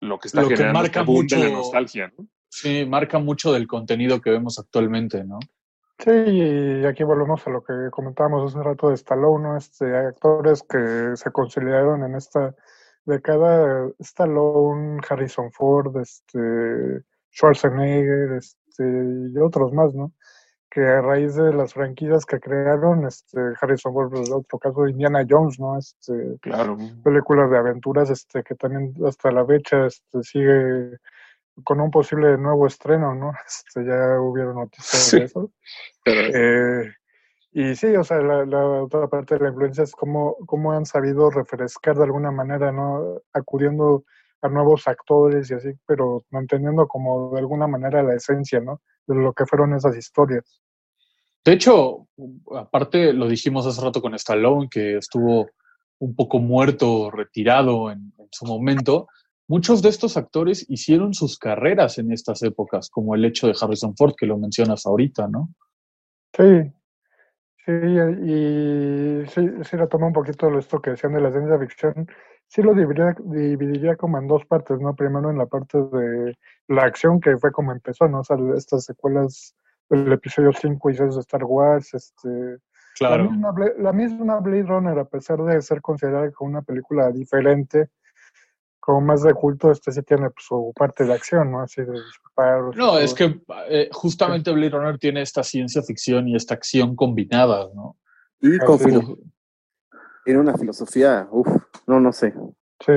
[0.00, 2.28] lo que está Lo que generando marca este boom de la mucho- nostalgia, ¿no?
[2.50, 5.38] Sí, marca mucho del contenido que vemos actualmente, ¿no?
[5.98, 9.56] Sí, y aquí volvemos a lo que comentábamos hace un rato de Stallone, ¿no?
[9.56, 12.54] Este, actores que se consolidaron en esta
[13.04, 17.02] década, Stallone, Harrison Ford, este,
[17.32, 18.84] Schwarzenegger, este,
[19.32, 20.12] y otros más, ¿no?
[20.70, 25.24] Que a raíz de las franquicias que crearon, este, Harrison Ford, en otro caso, Indiana
[25.28, 25.78] Jones, ¿no?
[25.78, 26.76] Este, Claro.
[27.04, 30.98] películas de aventuras, este, que también hasta la fecha, este, sigue
[31.62, 33.32] con un posible nuevo estreno, ¿no?
[33.46, 35.18] Este, ya hubieron noticias Sí.
[35.18, 35.50] de eso.
[36.04, 36.92] Pero, Eh,
[37.52, 40.84] y sí, o sea, la, la otra parte de la influencia es cómo, cómo han
[40.86, 43.20] sabido refrescar de alguna manera, ¿no?
[43.32, 44.04] Acudiendo
[44.42, 48.80] a nuevos actores y así, pero manteniendo como de alguna manera la esencia, ¿no?
[49.06, 50.60] De lo que fueron esas historias.
[51.44, 52.08] De hecho,
[52.56, 55.48] aparte lo dijimos hace rato con Stallone, que estuvo
[55.98, 59.06] un poco muerto, retirado en, en su momento,
[59.48, 63.96] muchos de estos actores hicieron sus carreras en estas épocas, como el hecho de Harrison
[63.96, 65.48] Ford, que lo mencionas ahorita, ¿no?
[66.36, 66.72] Sí,
[67.64, 72.06] sí, y sí, sí retomó un poquito esto que decían de la ciencia ficción.
[72.46, 74.94] Sí lo dividiría, dividiría como en dos partes, ¿no?
[74.94, 76.36] Primero en la parte de
[76.68, 78.20] la acción, que fue como empezó, ¿no?
[78.20, 79.54] O sea, estas secuelas
[79.88, 82.28] del episodio 5 y 6 de Star Wars, este...
[83.00, 83.28] La Claro.
[83.30, 87.88] misma, Bla- la misma Blade Runner, a pesar de ser considerada como una película diferente,
[88.84, 91.62] como más de culto, este sí tiene pues, su parte de acción, ¿no?
[91.62, 92.76] Así de disparos.
[92.76, 96.94] y No, es que eh, justamente Blade Runner tiene esta ciencia ficción y esta acción
[96.94, 97.96] combinadas, ¿no?
[98.42, 101.48] Y con tiene una filosofía, uff,
[101.86, 102.34] no, no sé.
[102.84, 102.92] Sí.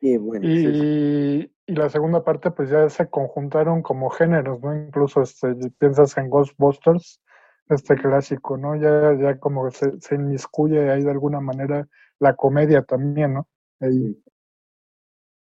[0.00, 0.46] Qué bueno.
[0.46, 0.68] sí.
[0.72, 4.74] Y, y la segunda parte, pues ya se conjuntaron como géneros, ¿no?
[4.74, 7.20] Incluso este, piensas en Ghostbusters,
[7.68, 8.74] este clásico, ¿no?
[8.76, 11.86] Ya, ya como se, se inmiscuye ahí de alguna manera
[12.20, 13.48] la comedia también, ¿no?
[13.80, 14.18] Ahí.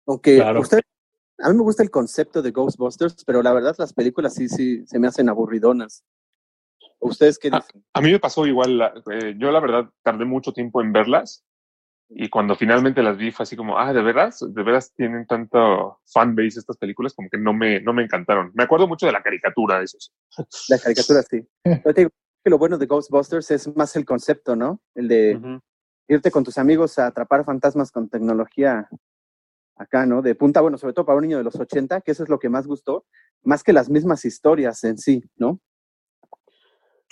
[0.05, 0.59] Aunque Claro.
[0.61, 0.79] usted,
[1.39, 4.85] a mí me gusta el concepto de Ghostbusters, pero la verdad las películas sí, sí,
[4.85, 6.03] se me hacen aburridonas.
[6.99, 7.83] ¿Ustedes qué dicen?
[7.93, 8.77] A mí me pasó igual.
[8.77, 11.43] la- eh, yo, la verdad, tardé mucho tiempo en verlas.
[12.09, 14.39] Y cuando finalmente las vi, fue así como, ah, ¿de veras?
[14.47, 17.13] ¿De veras tienen tanto fanbase estas películas?
[17.13, 18.51] Como que no me, no me encantaron.
[18.53, 20.11] Me acuerdo mucho de la caricatura, eso sí.
[20.69, 21.45] La caricatura sí.
[21.83, 22.11] Pero te digo
[22.43, 24.81] que lo bueno de Ghostbusters es más el concepto, ¿no?
[24.93, 25.59] El de
[26.07, 28.87] irte con tus amigos a atrapar fantasmas con tecnología
[29.75, 30.21] acá, ¿no?
[30.21, 32.39] De punta, bueno, sobre todo para un niño de los 80, que eso es lo
[32.39, 33.05] que más gustó,
[33.43, 35.59] más que las mismas historias en sí, ¿no?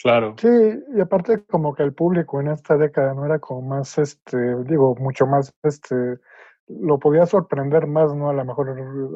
[0.02, 0.36] Claro.
[0.40, 0.48] Sí,
[0.96, 4.96] y aparte como que el público en esta década no era como más, este, digo,
[4.96, 6.18] mucho más, este,
[6.68, 8.30] lo podía sorprender más, ¿no?
[8.30, 8.70] A lo mejor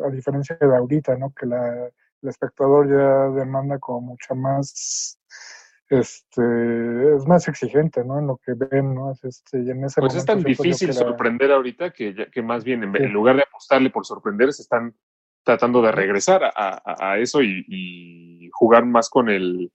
[0.06, 1.34] a diferencia de ahorita, ¿no?
[1.34, 1.88] Que la,
[2.22, 5.20] el espectador ya demanda como mucha más,
[5.89, 8.19] este, es más exigente, ¿no?
[8.19, 9.12] En lo que ven, ¿no?
[9.12, 12.30] Es este, y en ese Pues es tan difícil que era- sorprender ahorita que, ya-
[12.30, 13.04] que más bien, en, Sí.
[13.04, 14.95] en lugar de apostarle por sorprender, se están
[15.43, 19.71] tratando de regresar a, a- a eso y, y jugar más con el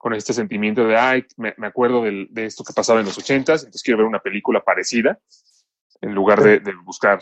[0.00, 3.18] con este sentimiento de, ay, me, me acuerdo del- de esto que pasaba en los
[3.18, 5.18] ochentas, entonces quiero ver una película parecida,
[6.00, 7.18] en lugar de, de buscar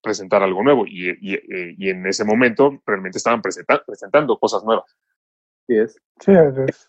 [0.00, 0.86] presentar algo nuevo.
[0.86, 4.96] Y, y- eh, y en ese momento realmente estaban presenta- presentando cosas nuevas.
[5.66, 6.00] Sí es.
[6.20, 6.88] Sí, es,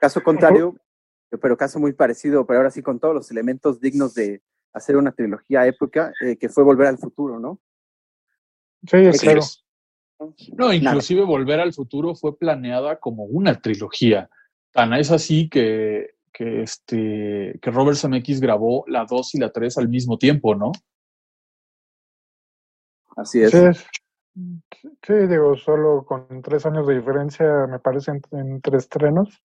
[0.00, 0.76] Caso contrario,
[1.40, 5.12] pero caso muy parecido, pero ahora sí con todos los elementos dignos de hacer una
[5.12, 7.58] trilogía épica, eh, que fue Volver al Futuro, ¿no?
[8.86, 9.40] sí, Así claro.
[9.40, 9.64] es.
[10.56, 14.30] No, inclusive Volver al Futuro fue planeada como una trilogía.
[14.72, 19.78] Tan es así que, que, este, que Robert Zemeckis grabó la 2 y la 3
[19.78, 20.72] al mismo tiempo, ¿no?
[23.16, 23.50] Así es.
[23.50, 23.86] Sí, es-
[25.02, 29.42] sí, digo, solo con tres años de diferencia, me parece, en- entre estrenos.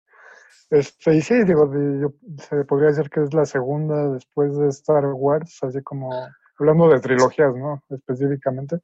[0.71, 5.05] Este, y sí, digo, yo, se podría decir que es la segunda después de Star
[5.05, 6.09] Wars, así como
[6.57, 7.83] hablando de trilogías, ¿no?
[7.89, 8.79] Específicamente,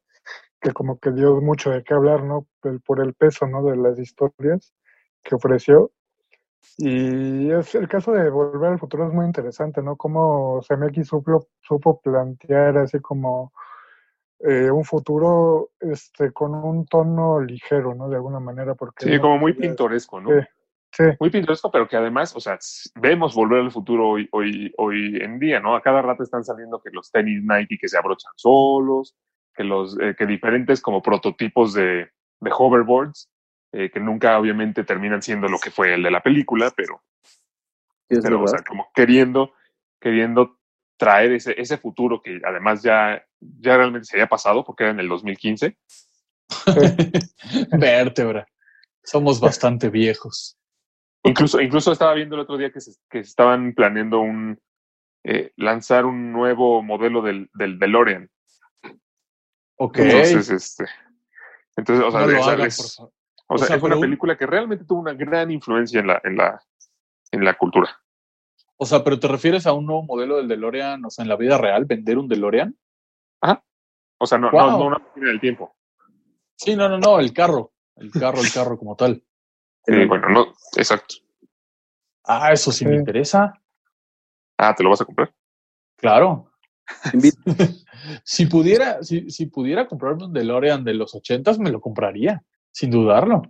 [0.60, 2.46] que como que dio mucho de qué hablar, ¿no?
[2.64, 3.64] El- por el peso, ¿no?
[3.64, 4.74] De las historias
[5.24, 5.92] que ofreció.
[6.78, 9.96] Y es el caso de Volver al Futuro es muy interesante, ¿no?
[9.96, 13.54] Cómo CMX supo, supo plantear así como
[14.40, 18.10] eh, un futuro este con un tono ligero, ¿no?
[18.10, 20.30] De alguna manera, porque Sí, no como muy pintoresco, ¿no?
[20.30, 20.48] Sí.
[20.98, 22.58] Sí, Muy pintoresco, pero que además, o sea,
[22.96, 25.76] vemos volver al futuro hoy, hoy, hoy en día, ¿no?
[25.76, 29.16] A cada rato están saliendo que los tenis Nike que se abrochan solos,
[29.54, 33.30] que los, eh, que diferentes como prototipos de, de hoverboards,
[33.74, 37.04] eh, que nunca obviamente terminan siendo lo que fue el de la película, pero,
[38.10, 38.58] Sí, pero o verdad.
[38.58, 39.54] sea, como queriendo,
[40.00, 40.58] queriendo
[40.98, 45.00] traer ese, ese futuro que además ya, ya realmente se había pasado porque era en
[45.00, 45.78] el 2015.
[47.78, 48.48] Vértebra.
[49.04, 50.58] Somos bastante viejos.
[51.30, 54.60] Incluso, incluso estaba viendo el otro día que, se, que estaban planeando un
[55.24, 58.30] eh, lanzar un nuevo modelo del, del DeLorean.
[59.78, 59.98] Ok.
[60.00, 60.86] Entonces, este,
[61.76, 62.68] entonces, o sea, no hagan,
[63.50, 66.36] o sea, es una un- película que realmente tuvo una gran influencia en la, en
[66.38, 66.62] la,
[67.32, 67.90] en la cultura.
[68.78, 71.36] O sea, pero te refieres a un nuevo modelo del DeLorean, o sea, en la
[71.36, 72.76] vida real, vender un DeLorean?
[74.20, 74.80] O sea, no, no, Wow.
[74.80, 75.76] no una máquina del tiempo.
[76.56, 77.72] Sí, no, no, no, el carro.
[77.96, 79.24] El carro, el carro como tal.
[79.88, 81.16] Sí, bueno, no, exacto.
[82.26, 83.54] Ah, eso sí me interesa.
[84.58, 85.34] Ah, ¿te lo vas a comprar?
[85.98, 86.52] Claro.
[88.24, 92.90] Si pudiera, si, si pudiera comprarme un DeLorean de los ochentas, me lo compraría, sin
[92.90, 93.42] dudarlo.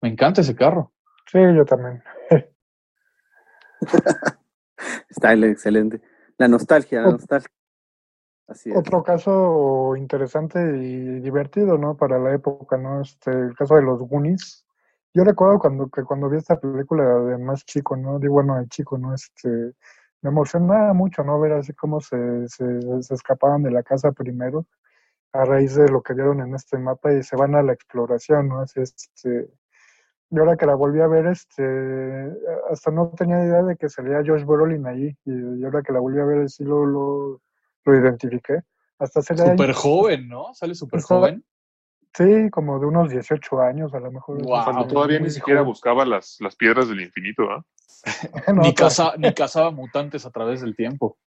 [0.00, 0.92] Me encanta ese carro.
[1.30, 2.02] sí, yo también.
[5.08, 6.00] Está excelente.
[6.38, 7.50] La nostalgia, la nostalgia.
[8.48, 8.76] Así es.
[8.76, 11.96] Otro caso interesante y divertido, ¿no?
[11.96, 13.02] Para la época, ¿no?
[13.02, 14.65] Este, el caso de los Goonies.
[15.16, 18.18] Yo recuerdo cuando que cuando vi esta película de más chico, ¿no?
[18.18, 19.14] Digo, bueno, de chico, ¿no?
[19.14, 19.48] Este,
[20.20, 21.40] me emocionaba mucho, ¿no?
[21.40, 24.66] Ver así cómo se, se, se escapaban de la casa primero.
[25.32, 28.48] a raíz de lo que vieron en este mapa y se van a la exploración,
[28.48, 28.60] ¿no?
[28.60, 29.48] Así, este,
[30.30, 32.30] y ahora que la volví a ver, este,
[32.70, 36.20] hasta no tenía idea de que salía Josh Brolin ahí, y, ahora que la volví
[36.20, 37.40] a ver, sí lo, lo,
[37.86, 38.60] lo identifiqué.
[38.98, 40.52] Hasta Súper joven, ¿no?
[40.52, 41.42] Sale súper joven.
[42.16, 44.42] Sí, como de unos 18 años a lo mejor.
[44.42, 44.64] Guau.
[44.64, 45.70] Cuando todavía ni siquiera joven.
[45.72, 47.64] buscaba las, las piedras del infinito, ¿ah?
[48.54, 51.18] No, ni, pero- caza, ni cazaba mutantes a través del tiempo.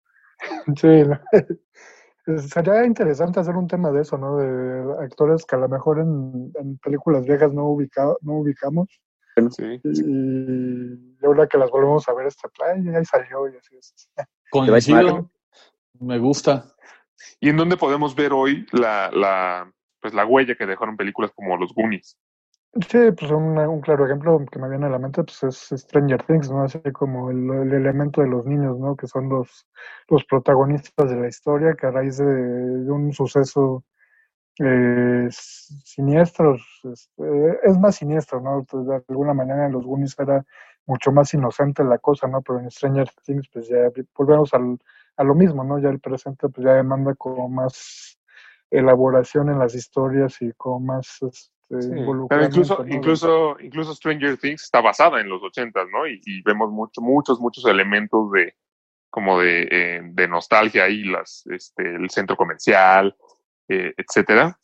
[0.76, 1.20] Sí, no.
[2.48, 4.38] sería interesante hacer un tema de eso, ¿no?
[4.38, 8.88] De actores que a lo mejor en, en películas viejas no, ubica, no ubicamos
[9.52, 9.80] Sí.
[9.84, 14.10] y ahora que las volvemos a ver, este play, ahí salió y así es.
[14.52, 15.30] Coincido.
[16.00, 16.66] Me gusta.
[17.40, 19.72] ¿Y en dónde podemos ver hoy la, la,
[20.02, 22.18] pues, la huella que dejaron películas como Los Goonies?
[22.88, 26.22] Sí, pues un, un claro ejemplo que me viene a la mente pues es Stranger
[26.24, 26.64] Things, ¿no?
[26.64, 28.96] Así como el, el elemento de los niños, ¿no?
[28.96, 29.68] Que son los,
[30.08, 33.84] los protagonistas de la historia, que a raíz de, un suceso
[34.60, 38.64] eh, siniestro, este, es más siniestro, ¿no?
[38.72, 40.46] De alguna manera en los Goonies era
[40.86, 42.44] mucho más inocente la cosa, ¿no?
[42.44, 44.78] Pero en Stranger Things pues ya volvemos al,
[45.18, 45.80] a lo mismo, ¿no?
[45.80, 48.19] Ya el presente pues ya demanda como más
[48.72, 52.96] elaboración en las historias y como más este, Pero involucramiento, incluso, ¿no?
[52.96, 56.08] incluso, incluso Stranger Things está basada en los ochentas, ¿no?
[56.08, 58.56] Y, y vemos mucho, muchos, muchos elementos de
[59.12, 63.16] como de, eh, de nostalgia ahí, las, este, el centro comercial,
[63.68, 64.60] eh, etcétera.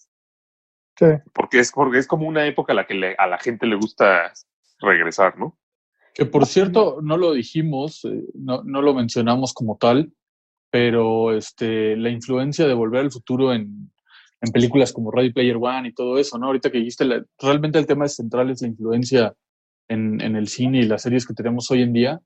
[0.97, 3.65] Sí, Porque es, porque es como una época a la que le- a la gente
[3.65, 4.31] le gusta
[4.79, 5.57] regresar, ¿no?
[6.13, 10.13] Que por cierto, no lo dijimos, eh, no, no lo mencionamos como tal,
[10.69, 13.91] pero este, la influencia de Volver al Futuro en,
[14.45, 16.47] en películas como Ready Player One y todo eso, ¿no?
[16.47, 19.34] Ahorita que dijiste, la- realmente el tema central es la influencia
[19.88, 22.19] en, en el cine y las series que tenemos hoy en día.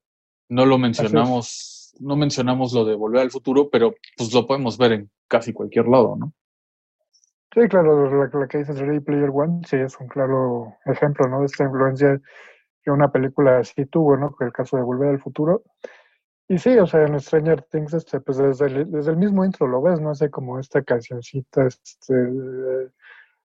[0.49, 4.91] No lo mencionamos, no mencionamos lo de Volver al Futuro, pero pues lo podemos ver
[4.93, 6.33] en casi cualquier lado, ¿no?
[7.53, 11.39] sí, claro, la, la que dices Ready Player One, sí, es un claro ejemplo, ¿no?
[11.39, 12.21] De esta influencia
[12.83, 14.35] que una película así tuvo, ¿no?
[14.35, 15.63] Que el caso de Volver al Futuro.
[16.51, 19.67] Y sí, o sea, en Stranger Things, este, pues desde el, desde el mismo intro
[19.67, 20.09] lo ves, ¿no?
[20.09, 22.13] Así como esta cancioncita, este,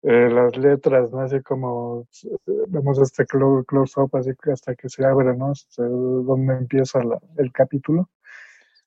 [0.02, 1.20] eh, las letras, ¿no?
[1.20, 5.52] Así como eh, vemos este clo- close-up, así que hasta que se abre, ¿no?
[5.52, 8.09] Este, donde empieza la- el capítulo.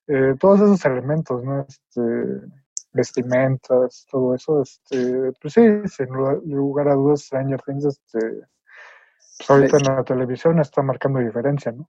[0.07, 1.67] Eh, todos esos elementos, ¿no?
[1.67, 2.01] Este,
[2.91, 8.19] vestimentas, todo eso, este, pues sí, sin lu- lugar a dudas, Stranger Things, este,
[9.37, 11.87] pues ahorita en la televisión está marcando diferencia, ¿no?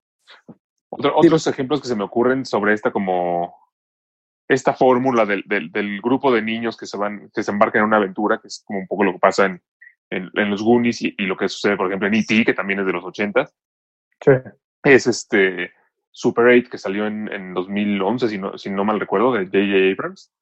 [0.90, 3.54] Otro- otros ejemplos que se me ocurren sobre esta como
[4.48, 7.86] esta fórmula del, del, del grupo de niños que se van, que se embarcan en
[7.86, 9.62] una aventura, que es como un poco lo que pasa en,
[10.10, 12.80] en, en los Goonies y, y lo que sucede, por ejemplo, en E.T., que también
[12.80, 13.48] es de los 80,
[14.22, 14.32] Sí,
[14.84, 15.70] es este
[16.10, 19.92] Super 8 que salió en, en 2011, si no, si no mal recuerdo, de J.J.
[19.92, 20.32] Abrams.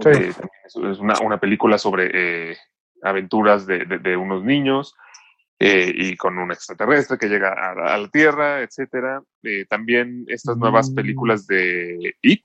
[0.00, 0.08] Sí.
[0.10, 0.32] Eh,
[0.64, 2.10] es una, una película sobre
[2.52, 2.56] eh,
[3.02, 4.94] aventuras de, de, de unos niños
[5.62, 9.22] eh, y con un extraterrestre que llega a, a la Tierra, etcétera.
[9.42, 10.94] Eh, también estas nuevas Mm.
[10.94, 12.44] películas de It,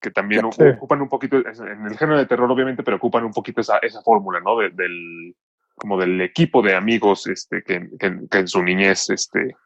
[0.00, 0.62] que también Sí.
[0.76, 4.02] ocupan un poquito, en el género de terror obviamente, pero ocupan un poquito esa, esa
[4.02, 4.58] fórmula, ¿no?
[4.58, 5.34] De- del,
[5.76, 9.56] como del equipo de amigos este, que, que- que en su niñez este,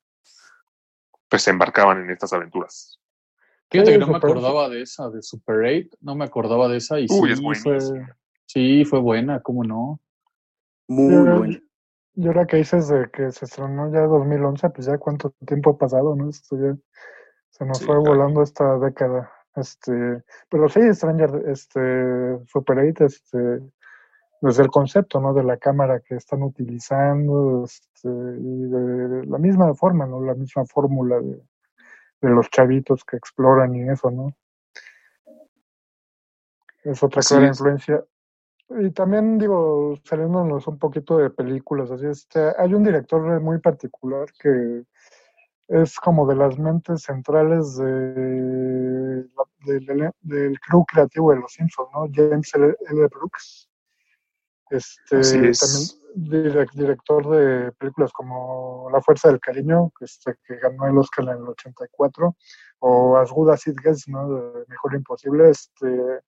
[1.28, 3.00] pues se embarcaban en estas aventuras.
[3.70, 7.00] Fíjate que no me acordaba de esa, de Super 8, no me acordaba de esa
[7.00, 7.78] y Uy, sí, es fue,
[8.46, 10.00] sí, fue buena, ¿cómo no?
[10.86, 11.58] Muy bueno.
[12.16, 15.78] Y ahora que dices de que se estrenó ya 2011, pues ya cuánto tiempo ha
[15.78, 16.28] pasado, ¿no?
[16.30, 16.76] Esto ya
[17.50, 18.10] se nos Sí, fue claro.
[18.10, 19.30] volando esta década.
[19.56, 23.60] Este, pero sí, Stranger, este, Super 8, este,
[24.40, 25.32] desde el concepto, ¿no?
[25.34, 30.20] De la cámara que están utilizando, este, y de la misma forma, ¿no?
[30.20, 31.40] La misma fórmula de,
[32.20, 34.34] de los chavitos que exploran y eso, ¿no?
[36.84, 37.58] Es otra Así clara es.
[37.58, 38.04] influencia.
[38.70, 44.26] Y también, digo, saliéndonos un poquito de películas, así este, hay un director muy particular
[44.38, 44.84] que
[45.68, 51.88] es como de las mentes centrales de, la- del- del- crew creativo de Los Simpsons,
[51.94, 52.06] ¿no?
[52.12, 52.74] James L.
[52.90, 53.06] L.
[53.08, 53.68] Brooks.
[54.70, 55.58] Este, Así es.
[56.14, 60.96] también direc- director de películas como La Fuerza del Cariño, que, este, que ganó el
[60.98, 62.34] Oscar en el 84,
[62.80, 64.28] o As Good As It Gets, ¿no?
[64.34, 66.20] De Mejor Imposible, este,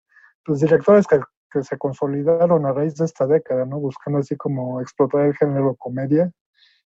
[0.45, 1.19] pues directores que,
[1.51, 3.79] que se consolidaron a raíz de esta década, ¿no?
[3.79, 6.31] Buscando así como explotar el género comedia.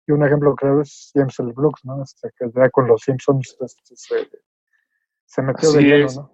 [0.07, 1.53] Y un ejemplo claro es James L.
[1.53, 2.03] Brooks, ¿no?
[2.03, 4.29] Este, que ya con los Simpsons este, se,
[5.25, 6.17] se metió de Así lleno, es.
[6.17, 6.33] ¿no?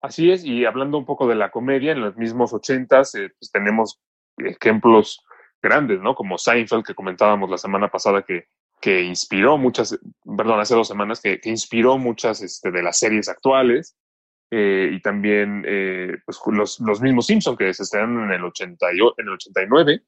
[0.00, 3.50] Así es, y hablando un poco de la comedia, en los mismos ochentas, eh, pues
[3.50, 4.02] tenemos
[4.36, 5.24] ejemplos
[5.62, 6.14] grandes, ¿no?
[6.14, 8.48] Como Seinfeld, que comentábamos la semana pasada, que,
[8.82, 9.98] que inspiró muchas,
[10.36, 13.96] perdón, hace dos semanas, que, que inspiró muchas este, de las series actuales.
[14.56, 18.86] Eh, y también eh, pues, los, los mismos Simpson que se estrenaron en el, 80
[18.94, 20.02] y, en el 89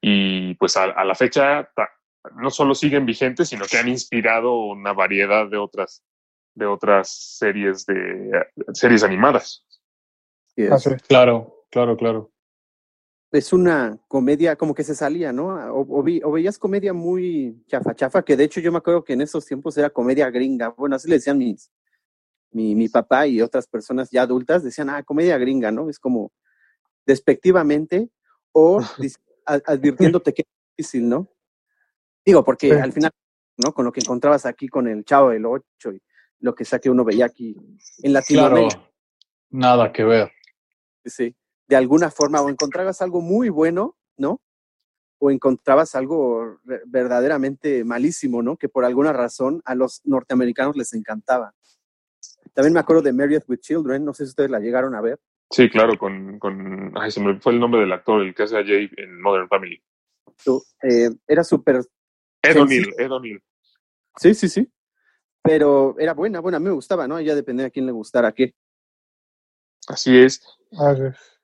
[0.00, 1.90] y pues a, a la fecha ta-
[2.36, 6.04] no solo siguen vigentes, sino que han inspirado una variedad de otras
[6.54, 9.64] de otras series de series animadas.
[10.54, 11.02] Sí, es, Así es.
[11.02, 12.30] Claro, claro, claro.
[13.32, 15.48] es una comedia como que se salía, ¿no?
[15.72, 19.04] O, o vi- o veías comedia muy chafa, chafa, que de hecho yo me acuerdo
[19.04, 20.68] que en esos tiempos era comedia gringa.
[20.70, 21.70] Bueno, así le decían mis,
[22.52, 25.88] mi, mi papá y otras personas ya adultas, decían, ah, comedia gringa, ¿no?
[25.88, 26.32] Es como
[27.06, 28.10] despectivamente
[28.52, 28.80] o
[29.46, 31.28] advirtiéndote que es difícil, ¿no?
[32.24, 32.80] Digo, porque Sí.
[32.80, 33.10] al final,
[33.56, 33.72] ¿no?
[33.72, 36.02] Con lo que encontrabas aquí con el Chavo del Ocho y
[36.40, 37.56] lo que sea que uno veía aquí
[38.02, 38.90] en Claro, Latinoamérica.
[39.50, 40.30] nada que ver.
[41.04, 41.34] Sí,
[41.68, 44.40] de alguna forma, o encontrabas algo muy bueno, ¿no?
[45.18, 48.56] O encontrabas algo verdaderamente malísimo, ¿no?
[48.56, 51.54] Que por alguna razón a los norteamericanos les encantaba.
[52.54, 55.18] También me acuerdo de Married with Children, no sé si ustedes la llegaron a ver.
[55.50, 58.56] Sí, claro, con, con ay, se me fue el nombre del actor, el que hace
[58.56, 59.82] a Jay en Modern Family.
[60.44, 61.76] Tú, eh, era súper,
[62.42, 62.90] Ed Sí, O'Neill, sí.
[62.98, 63.42] Ed O'Neill.
[64.16, 64.72] sí, sí, sí.
[65.42, 67.20] Pero era buena, bueno, a mí me gustaba, ¿no?
[67.20, 68.54] Ya dependía a quién le gustara qué.
[69.88, 70.42] Así es.
[70.72, 71.40] Así es.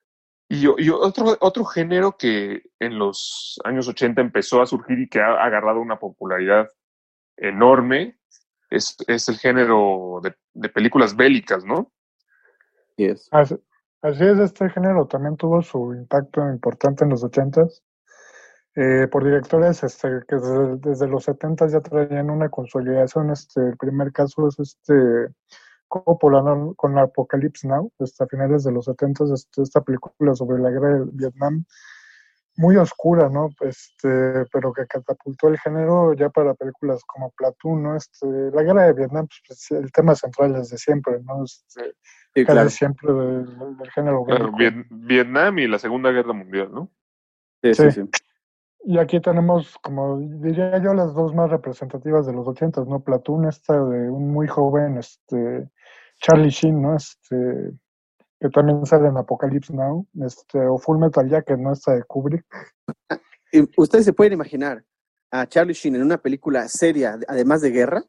[0.49, 5.21] Y, y otro, otro género que en los años 80 empezó a surgir y que
[5.21, 6.69] ha agarrado una popularidad
[7.37, 8.19] enorme
[8.77, 11.93] es, es el género de, de películas bélicas, ¿no?
[12.97, 13.29] Sí es.
[13.31, 13.57] Así,
[14.03, 17.83] así es, este género también tuvo su impacto importante en los ochentas,
[18.74, 23.31] eh, por directores este, que desde, desde los setentas ya traían una consolidación.
[23.31, 25.35] Este, el primer caso es este
[25.89, 26.74] Coppola ¿no?
[26.74, 31.05] con Apocalypse Now, hasta finales de los setentas, este, esta película sobre la guerra de
[31.12, 31.64] Vietnam,
[32.57, 33.51] muy oscura, ¿no?
[33.61, 37.97] Este, pero que catapultó el género ya para películas como Platoon, ¿no?
[37.97, 41.45] Este, la guerra de Vietnam, pues, el tema central desde siempre, ¿no?
[41.45, 41.95] Este,
[42.35, 42.69] Sí, casi claro.
[42.71, 44.53] siempre del, del género Claro.
[44.53, 46.91] Viet- Vietnam y la Segunda Guerra Mundial, ¿no?
[47.63, 48.03] Sí, sí, Sí.
[48.03, 48.11] sí.
[48.89, 53.01] Y aquí tenemos, como diría yo, las dos más representativas de los ochentas, ¿no?
[53.01, 55.69] Platoon, esta de un muy joven, este,
[56.21, 56.95] Charlie Sheen, ¿no?
[56.95, 57.73] Este,
[58.47, 61.72] que también sale en Apocalypse Now, este, o Full Metal Jacket, ¿no?
[61.72, 62.44] Esta de Kubrick.
[63.76, 64.84] Ustedes se pueden imaginar
[65.30, 68.05] a Charlie Sheen en una película seria, además de guerra.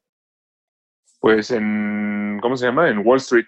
[1.19, 2.89] Pues en, ¿cómo se llama?
[2.89, 3.47] En Wall Street.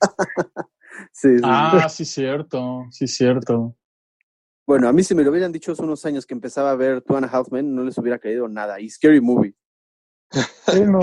[1.12, 1.42] Sí, sí, sí.
[1.42, 3.76] Ah, sí, cierto, sí, cierto.
[4.64, 7.02] Bueno, a mí si me lo hubieran dicho hace unos años que empezaba a ver
[7.02, 8.80] Two and a Half Men, no les hubiera creído nada.
[8.80, 9.56] Y Scary Movie.
[10.30, 11.00] Sí, no,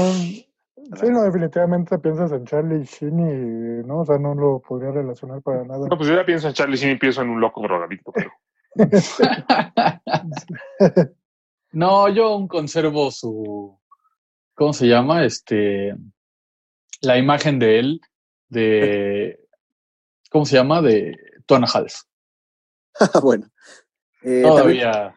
[1.00, 4.00] sí, no, definitivamente piensas en Charlie Sheen y, ¿no?
[4.00, 5.88] O sea, no lo podría relacionar para nada.
[5.88, 8.32] No, pues yo ya pienso en Charlie Sheen y pienso en un loco drogadicto, pero
[11.74, 13.80] No, yo aún conservo su,
[14.54, 15.24] ¿cómo se llama?
[15.24, 15.96] Este,
[17.02, 18.02] la imagen de él,
[18.50, 19.40] de,
[20.30, 20.82] ¿cómo se llama?
[20.82, 21.94] De Two and a Half.
[23.24, 23.48] bueno.
[24.24, 25.16] Eh, también, Todavía,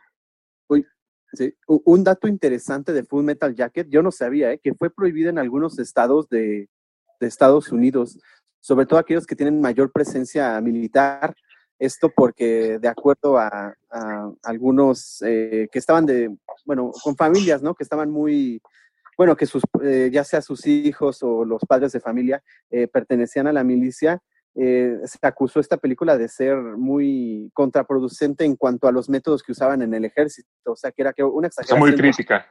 [1.36, 5.30] sí, un dato interesante de Full Metal Jacket, yo no sabía, eh, que fue prohibido
[5.30, 6.68] en algunos estados de,
[7.20, 8.18] Estados Unidos,
[8.60, 11.34] sobre todo aquellos que tienen mayor presencia militar.
[11.78, 13.74] Esto porque, de acuerdo a,
[14.42, 17.74] algunos eh, que estaban de, bueno, con familias, ¿no?
[17.74, 18.60] Que estaban muy,
[19.16, 22.42] bueno, que sus, eh, ya sea sus hijos o los padres de familia
[22.92, 24.22] pertenecían a la milicia,
[24.56, 29.52] eh, se acusó esta película de ser muy contraproducente en cuanto a los métodos que
[29.52, 32.46] usaban en el ejército, o sea, que era que una exageración muy crítica.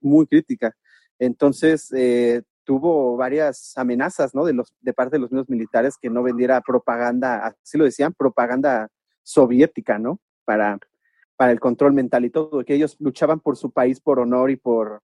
[0.00, 0.76] muy crítica.
[1.18, 4.44] Entonces, eh, tuvo varias amenazas, ¿no?
[4.44, 8.12] De, los, de parte de los mismos militares que no vendiera propaganda, así lo decían,
[8.12, 8.88] propaganda
[9.22, 10.20] soviética, ¿no?
[10.44, 10.78] Para,
[11.36, 14.56] para el control mental y todo, que ellos luchaban por su país, por honor y
[14.56, 15.02] por,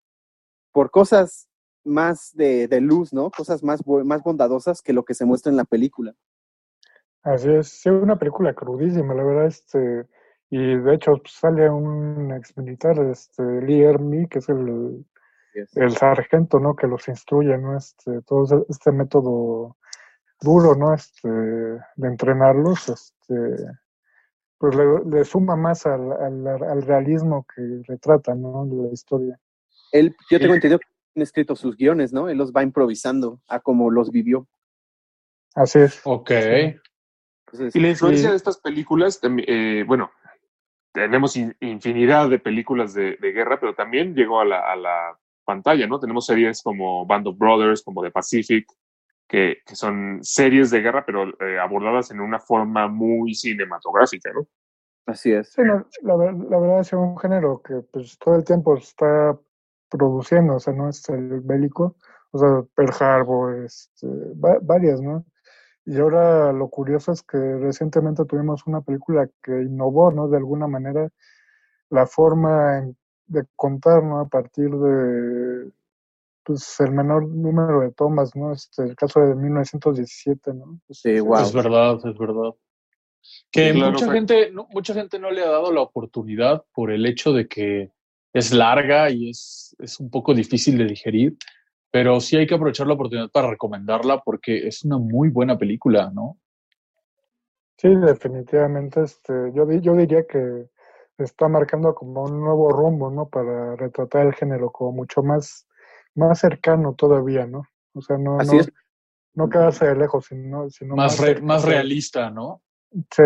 [0.73, 1.49] por cosas
[1.85, 3.31] más de, de luz, ¿no?
[3.31, 6.14] Cosas más, más bondadosas que lo que se muestra en la película.
[7.22, 10.07] Así es, sí, una película crudísima, la verdad, este,
[10.49, 15.05] y de hecho pues, sale un ex militar, este, Lee Ermey, que es el,
[15.74, 16.74] el sargento, ¿no?
[16.74, 17.76] Que los instruye, ¿no?
[17.76, 19.76] Este, todo este método
[20.41, 20.95] duro, ¿no?
[20.95, 23.66] Este, de entrenarlos, este,
[24.57, 28.64] pues le, le suma más al, al, al realismo que retrata, ¿no?
[28.64, 29.39] De la historia.
[29.93, 32.28] Él, yo tengo entendido que tiene escrito sus guiones, ¿no?
[32.28, 34.46] Él los va improvisando a como los vivió.
[35.54, 36.00] Así es.
[36.04, 36.30] ok.
[36.30, 38.30] Entonces, Y la influencia sí.
[38.30, 40.11] de estas películas, eh, bueno,
[40.92, 45.18] tenemos in- infinidad de películas de, de guerra, pero también llegó a la, a la
[45.44, 45.98] pantalla, ¿no?
[45.98, 48.66] Tenemos series como Band of Brothers, como The Pacific,
[49.28, 54.46] que, que son series de guerra, pero eh, abordadas en una forma muy cinematográfica, ¿no?
[55.06, 55.50] Así es.
[55.52, 55.62] Sí,
[56.02, 59.36] la, ver- la verdad es un género que pues todo el tiempo está
[59.91, 61.97] produciendo, o sea, no es el bélico,
[62.32, 65.24] O sea, Pearl Harbor, este, va- varias, ¿no?
[65.84, 70.28] Y ahora lo curioso es que recientemente tuvimos una película que innovó, ¿no?
[70.28, 71.09] De alguna manera
[71.91, 72.86] la forma
[73.26, 74.20] de contar, ¿no?
[74.20, 75.70] A partir de
[76.45, 78.53] pues el menor número de tomas, ¿no?
[78.53, 80.80] Este, el caso de 1917, ¿no?
[80.86, 81.41] Pues, Sí, wow.
[81.43, 82.55] Es verdad, es verdad.
[83.51, 86.91] Que Claro, mucha fue- gente, no, mucha gente no le ha dado la oportunidad por
[86.91, 87.93] el hecho de que
[88.33, 91.37] es larga y es, es un poco difícil de digerir,
[91.91, 96.11] pero sí hay que aprovechar la oportunidad para recomendarla porque es una muy buena película,
[96.14, 96.39] ¿no?
[97.78, 100.68] Sí, definitivamente, este, yo, di- yo diría que
[101.18, 103.28] está marcando como un nuevo rumbo, ¿no?
[103.28, 105.66] Para retratar el género como mucho más,
[106.14, 107.62] más cercano todavía, ¿no?
[107.95, 108.72] O sea, no, Así no, es.
[109.35, 112.62] no quedarse de lejos, sino, sino Más, re- cerca, más realista, ¿no?
[113.11, 113.22] Sí,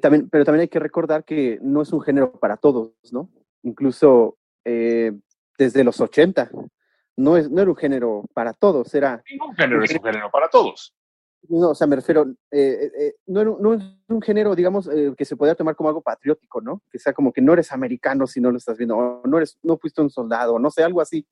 [0.00, 3.28] También, pero también hay que recordar que no es un género para todos, ¿no?
[3.62, 5.12] Incluso eh,
[5.58, 6.50] desde los 80,
[7.16, 10.48] no, es, no era un género para todos, era, Ningún género es un género para
[10.48, 10.94] todos.
[11.48, 15.36] no, o sea, me refiero, eh, eh, no, es un género, digamos, eh, que se
[15.36, 16.82] podría tomar como algo patriótico, ¿no?
[16.90, 19.58] Que sea como que no eres americano si no lo estás viendo, o no, eres,
[19.62, 21.26] no fuiste un soldado, no sé, algo así,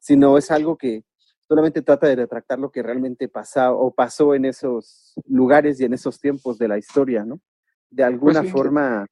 [0.00, 1.04] sino es algo que
[1.46, 5.92] solamente trata de retractar lo que realmente pasa o pasó en esos lugares y en
[5.92, 7.40] esos tiempos de la historia, ¿no?
[7.90, 8.48] De alguna sí.
[8.48, 9.06] forma,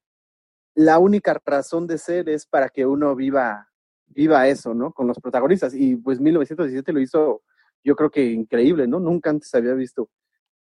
[0.74, 3.68] la única razón de ser es para que uno viva,
[4.06, 4.92] viva eso, ¿no?
[4.92, 5.74] Con los protagonistas.
[5.74, 7.42] Y pues 1917 lo hizo,
[7.82, 9.00] yo creo que increíble, ¿no?
[9.00, 10.08] Nunca antes había visto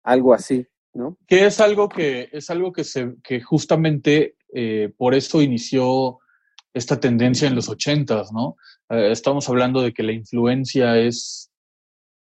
[0.03, 1.17] algo así, ¿no?
[1.27, 6.19] Que es algo que, es algo que, se, que justamente eh, por eso inició
[6.73, 8.55] esta tendencia en los ochentas, ¿no?
[8.89, 11.46] Eh, estamos hablando de que la influencia es,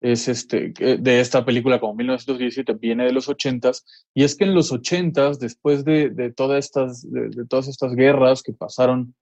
[0.00, 3.84] es este, de esta película como 1917 viene de los ochentas,
[4.14, 7.94] y es que en los ochentas, después de, de todas estas, de, de todas estas
[7.94, 9.14] guerras que pasaron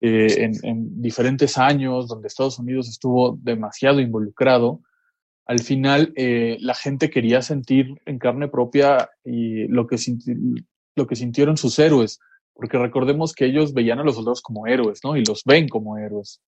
[0.00, 4.80] eh, en, en diferentes años, donde Estados Unidos estuvo demasiado involucrado,
[5.44, 10.64] al final eh, la gente quería sentir en carne propia y lo que, sinti-
[10.96, 12.20] lo que sintieron sus héroes,
[12.54, 15.16] porque recordemos que ellos veían a los soldados como héroes, ¿no?
[15.16, 16.40] Y los ven como héroes.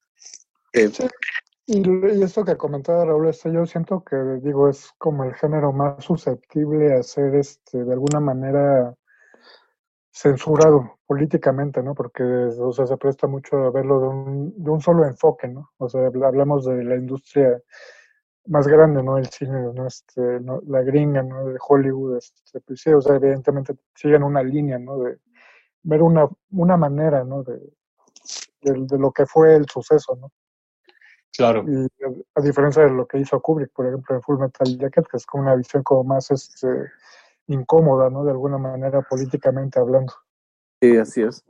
[1.67, 1.79] Y,
[2.19, 6.05] y esto que comentaba Raúl, este, yo siento que, digo, es como el género más
[6.05, 8.95] susceptible a ser, este, de alguna manera
[10.13, 11.95] censurado políticamente, ¿no?
[11.95, 15.71] Porque, o sea, se presta mucho a verlo de un, de un solo enfoque, ¿no?
[15.79, 17.61] O sea, habl- hablamos de la industria
[18.47, 19.19] más grande, ¿no?
[19.19, 19.87] El cine, ¿no?
[19.87, 20.41] Este.
[20.67, 21.47] La gringa, ¿no?
[21.47, 24.99] De Hollywood, este, pues sí, o sea, evidentemente siguen una línea, ¿no?
[24.99, 25.19] De
[25.83, 27.43] ver una, una manera, ¿no?
[27.43, 27.59] De,
[28.63, 30.31] de, de lo que fue el suceso, ¿no?
[31.37, 31.65] Claro.
[31.67, 35.07] Y a, a diferencia de lo que hizo Kubrick, por ejemplo, en Full Metal Jacket,
[35.09, 36.69] que es como una visión como más este,
[37.47, 38.25] incómoda, ¿no?
[38.25, 40.13] De alguna manera políticamente hablando.
[40.81, 41.45] Sí, así es.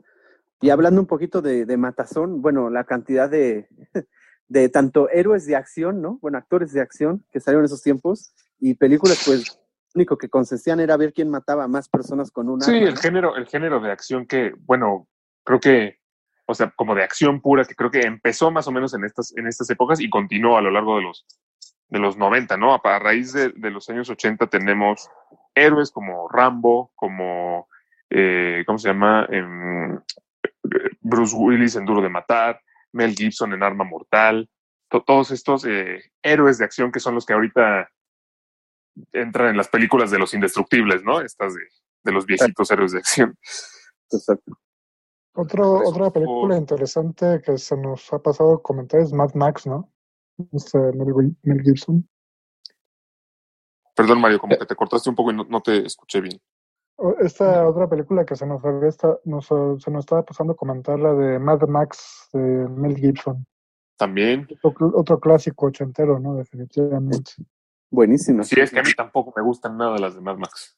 [0.61, 3.67] Y hablando un poquito de, de Matazón, bueno, la cantidad de,
[4.47, 6.17] de tanto héroes de acción, ¿no?
[6.21, 9.59] Bueno, actores de acción que salieron en esos tiempos y películas, pues,
[9.93, 12.65] lo único que consistían era ver quién mataba a más personas con una.
[12.65, 15.07] Sí, el género, el género de acción que, bueno,
[15.43, 15.99] creo que,
[16.47, 19.35] o sea, como de acción pura, que creo que empezó más o menos en estas,
[19.37, 21.25] en estas épocas y continuó a lo largo de los,
[21.89, 22.73] de los 90, ¿no?
[22.73, 25.09] A, raíz de, de los años 80 tenemos
[25.55, 27.67] héroes como Rambo, como,
[28.09, 29.25] eh, ¿cómo se llama?
[29.31, 29.99] Em,
[31.01, 34.49] Bruce Willis en Duro de Matar, Mel Gibson en Arma Mortal,
[34.89, 37.89] to- todos estos eh, héroes de acción que son los que ahorita
[39.11, 41.21] entran en las películas de los indestructibles, ¿no?
[41.21, 41.61] Estas de,
[42.03, 43.37] de los viejitos héroes de acción.
[44.11, 44.57] Exacto.
[45.35, 49.91] Otro, otra película interesante que se nos ha pasado comentar es Mad Max, ¿no?
[50.53, 52.07] Este Mel, Mel Gibson.
[53.95, 56.39] Perdón, Mario, como que te cortaste un poco y no, no te escuché bien.
[57.19, 60.97] Esta otra película que se nos, había esta- nos, se nos estaba pasando a comentar,
[60.99, 63.45] la de Mad Max de Mel Gibson.
[63.97, 66.35] También, Otro, otro clásico ochentero, ¿no?
[66.35, 67.31] Definitivamente.
[67.89, 68.43] Buenísima.
[68.43, 70.77] sí, es que a mí tampoco me gustan nada las de Mad Max.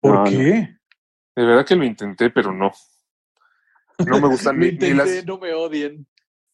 [0.00, 0.30] ¿Por No, no.
[0.30, 0.76] qué?
[1.36, 2.70] De verdad que lo intenté, pero no.
[4.06, 6.06] No me gustan ni, las, no me odien.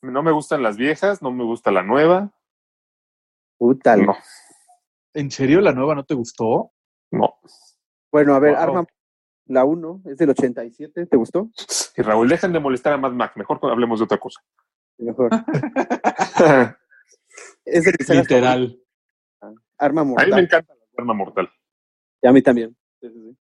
[0.03, 2.33] no me gustan las viejas, no me gusta la nueva.
[3.59, 4.17] Puta, No,
[5.13, 6.73] ¿En serio la nueva no te gustó?
[7.11, 7.35] no.
[8.11, 8.63] Bueno, a ver, Wow.
[8.63, 8.85] Arma,
[9.47, 11.51] la 1 es del 87, ¿te gustó?
[11.97, 14.41] Y Raúl, dejen de molestar a Mad Max, mejor hablemos de otra cosa.
[14.99, 15.31] Mejor.
[17.65, 18.81] es de Literal.
[19.79, 20.39] Arma A mí me Mortal.
[20.45, 21.51] encanta la arma mortal.
[22.23, 22.77] Y a mí también.
[23.01, 23.37] Sí, sí, sí.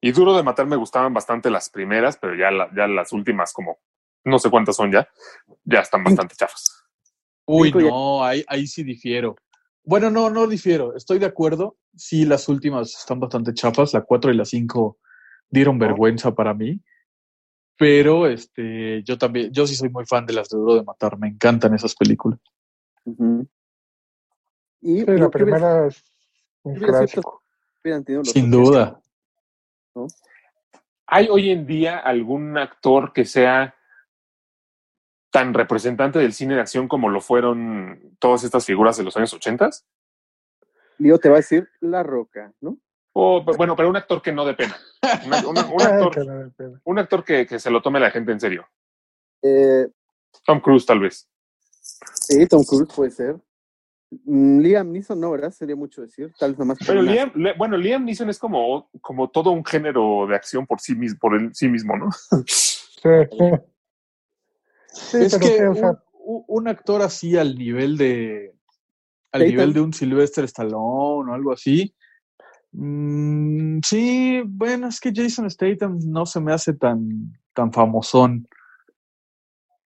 [0.00, 3.52] Y Duro de Matar me gustaban bastante las primeras, pero ya, la- ya las últimas,
[3.52, 3.78] como
[4.24, 5.08] no sé cuántas son ya,
[5.64, 6.84] ya están bastante chafas.
[7.46, 9.36] Uy, no, ahí, ahí sí difiero.
[9.84, 10.94] Bueno, no, no difiero.
[10.94, 11.78] Estoy de acuerdo.
[11.96, 13.94] Sí, las últimas están bastante chafas.
[13.94, 14.98] La 4 y la 5
[15.48, 16.80] dieron vergüenza para mí.
[17.78, 21.16] Pero este, yo también, yo sí soy muy fan de las de Duro de Matar.
[21.18, 22.38] Me encantan esas películas.
[24.82, 26.04] Y la primera es
[26.64, 27.42] un clásico.
[28.24, 29.00] Sin 80, duda.
[29.94, 30.06] ¿No?
[31.06, 33.74] ¿Hay hoy en día algún actor que sea
[35.30, 39.32] tan representante del cine de acción como lo fueron todas estas figuras de los años
[39.32, 39.70] 80?
[40.98, 42.76] Lío te va a decir La Roca, ¿no?
[43.12, 44.76] O, bueno, pero un actor que no de pena.
[45.26, 46.52] Una- una- un actor,
[46.84, 46.98] un
[47.46, 48.68] que se lo tome la gente en serio.
[49.42, 49.88] Eh,
[50.44, 51.28] Tom Cruise, tal vez.
[52.14, 53.36] sí, Tom Cruise puede ser.
[54.10, 55.50] Mm, Liam Neeson no, ¿verdad?
[55.50, 56.32] Sería mucho decir.
[56.38, 59.64] Tal vez nomás por Pero Liam, le- bueno, Liam Neeson es como, como todo un
[59.64, 62.08] género de acción por sí mismo, por el, sí mismo, ¿no?
[62.46, 63.10] Sí.
[64.90, 68.54] Sí, es pero que un, un- un actor así al nivel de
[69.32, 71.94] al nivel de un Sylvester Stallone o algo así.
[72.72, 78.48] mm, sí, bueno, es que Jason Statham no se me hace tan, tan famosón.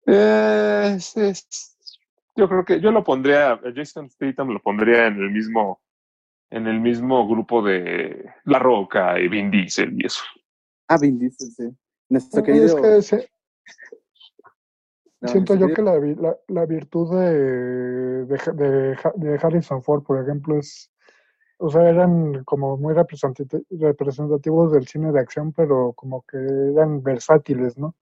[0.07, 1.68] Eh, es- es-
[2.39, 5.81] yo creo que yo lo pondría, a Jason Statham lo pondría en el mismo,
[6.49, 10.23] en el mismo grupo de La Roca y Vin Diesel y eso.
[10.87, 11.69] Ah, Vin Diesel, sí.
[12.09, 12.81] Nuestro es querido.
[12.81, 13.29] que se-
[15.21, 20.23] no, siento yo que la, vi- la, la virtud de, de, de Harrison Ford, por
[20.23, 20.89] ejemplo, es,
[21.57, 27.03] o sea, eran como muy representati- representativos del cine de acción, pero como que eran
[27.03, 27.95] versátiles, ¿no?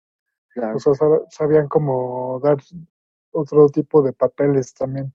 [0.53, 0.77] claro.
[0.77, 2.57] O sea, sab- sabían como dar
[3.39, 5.13] otro tipo de papeles también.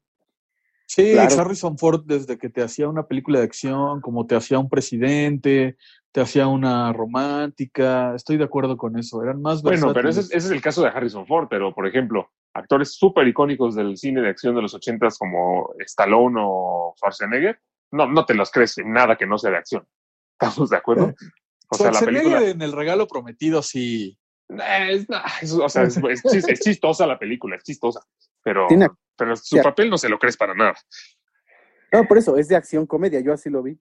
[0.86, 1.40] Sí, Claro.
[1.40, 5.76] Harrison Ford desde que te hacía una película de acción, como te hacía un presidente,
[6.12, 10.26] te hacía una romántica, estoy de acuerdo con eso, eran más Bueno, pero ese, es-
[10.28, 10.44] versátiles.
[10.44, 14.20] ese es el caso de Harrison Ford, pero por ejemplo, actores súper icónicos del cine
[14.20, 17.58] de acción de los ochentas como Stallone o Schwarzenegger,
[17.92, 19.86] no, no te los crees en nada que no sea de acción.
[20.38, 21.14] ¿Estamos de acuerdo?
[21.70, 22.50] O sea, la Schwarzenegger película...
[22.50, 24.18] en el regalo prometido sí.
[24.60, 28.00] Eh, es- nah, es- o sea, es, es chis- es chistosa la película, es chistosa,
[28.42, 29.62] pero, Tiene- pero su Ya.
[29.62, 30.74] papel no se lo crees para nada.
[31.92, 33.74] No, por eso, es de acción comedia, yo así lo vi.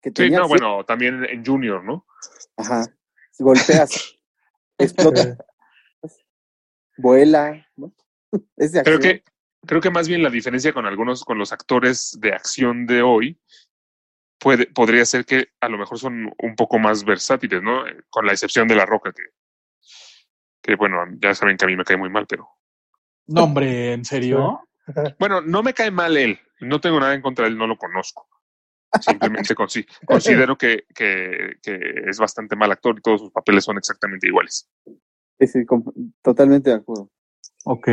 [0.00, 2.06] Que Sí, tenía no, bueno, también en Junior, ¿no?
[2.56, 2.86] Ajá.
[3.38, 4.16] Golpeas,
[4.78, 5.36] explota,
[6.96, 7.92] vuela, ¿no?
[8.56, 8.98] Es de acción.
[8.98, 9.24] Creo que,
[9.66, 13.38] creo que más bien la diferencia con algunos, con los actores de acción de hoy,
[14.38, 17.84] puede, podría ser que a lo mejor son un poco más versátiles, ¿no?
[18.10, 19.22] Con la excepción de La Roca, que,
[20.66, 22.48] que bueno, ya saben que a mí me cae muy mal, pero
[23.28, 24.60] No, hombre, ¿en serio?
[25.18, 27.76] bueno, no me cae mal él, no tengo nada en contra de él, no lo
[27.78, 28.28] conozco.
[29.00, 33.78] Simplemente consi- considero que, que, que es bastante mal actor y todos sus papeles son
[33.78, 34.68] exactamente iguales.
[35.38, 35.58] Sí, sí,
[36.22, 37.10] totalmente de acuerdo.
[37.64, 37.88] Ok.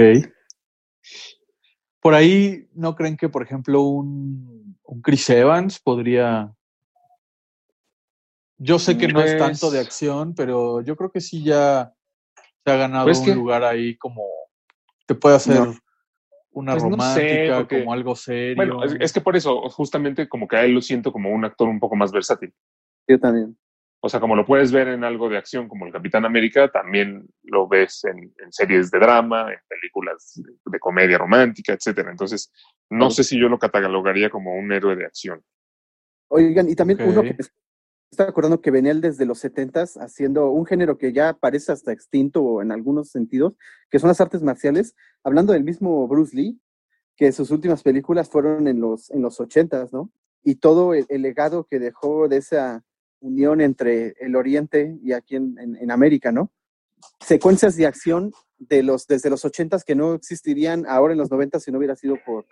[2.00, 6.54] Por ahí, ¿no creen que, por ejemplo, un, un Chris Evans podría...
[8.58, 11.94] Yo sé que no es Pues- tanto de acción, pero yo creo que sí ya
[12.66, 14.24] se ha ganado Pues un que- lugar ahí como...
[15.06, 15.76] Te puede hacer No.
[16.52, 18.56] una Pues no sé, romántica, porque- como algo serio.
[18.56, 21.44] Bueno, es, es que por eso, justamente como que a él lo siento como un
[21.46, 22.54] actor un poco más versátil.
[23.08, 23.58] Yo también.
[24.06, 27.26] O sea, como lo puedes ver en algo de acción como el Capitán América, también
[27.44, 32.12] lo ves en, en series de drama, en películas de, de comedia romántica, etcétera.
[32.12, 32.52] Entonces,
[32.90, 35.42] no sé si yo lo catalogaría como un héroe de acción.
[36.30, 37.36] Oigan, y también uno que
[38.14, 41.92] está acordando que venía él desde los setentas haciendo un género que ya parece hasta
[41.92, 43.54] extinto en algunos sentidos,
[43.90, 46.60] que son las artes marciales, hablando del mismo Bruce Lee,
[47.16, 50.12] que sus últimas películas fueron en los, en los ochentas, ¿no?
[50.44, 52.84] Y todo el, el legado que dejó de esa
[53.20, 56.52] unión entre el Oriente y aquí en, en- en América, ¿no?
[57.20, 61.64] Secuencias de acción de los, desde los ochentas que no existirían ahora en los noventas
[61.64, 62.46] si no hubiera sido por,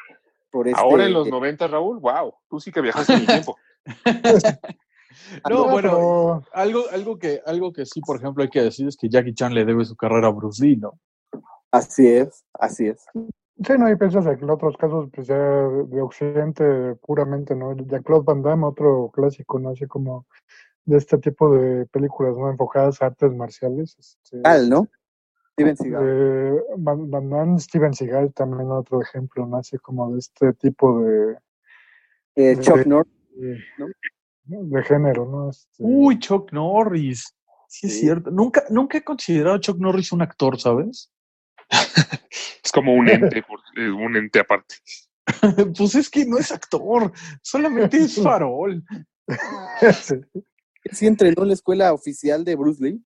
[0.51, 0.80] por este...
[0.80, 3.57] Ahora en los 90, Raúl, wow, tú sí que viajaste en el tiempo.
[5.49, 8.97] No, bueno, pero- algo, algo, que, algo que sí, por ejemplo, hay que decir es
[8.97, 10.99] que Jackie Chan le debe su carrera a Bruce Lee, ¿no?
[11.72, 13.05] Así es, así es.
[13.14, 17.76] Sí, no, y piensas en otros casos, pues ya de de Occidente puramente, ¿no?
[17.76, 19.70] De Claude Van Damme, otro clásico, ¿no?
[19.70, 20.26] Así como
[20.86, 22.49] de este tipo de películas, ¿no?
[22.49, 23.95] Enfocadas a artes marciales.
[23.99, 24.88] este, Al, ¿no?
[25.53, 26.03] Steven Seagal.
[26.07, 29.57] eh, Van, Van Damme, Steven Seagal también otro ejemplo, ¿no?
[29.57, 31.38] Así como de este tipo de,
[32.36, 33.14] Eh, Chuck de- Norris.
[34.60, 35.49] De género, ¿no?
[35.49, 37.36] Este, Uy, Chuck Norris.
[37.68, 38.32] Sí, es cierto.
[38.32, 41.12] Nunca, nunca he considerado a Chuck Norris un actor, ¿sabes?
[42.64, 44.76] Es como un ente, por- eh, un ente aparte.
[45.78, 48.84] pues es que no es actor, solamente es farol.
[50.02, 51.06] sí.
[51.06, 53.04] Entrenó en la escuela oficial de Bruce Lee.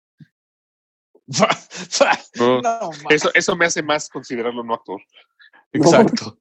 [2.40, 5.02] No, No, ma- eso, eso me hace más considerarlo no actor.
[5.72, 6.40] exacto.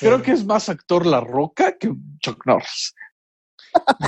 [0.00, 2.94] Creo que es más actor La Roca que Chuck Norris.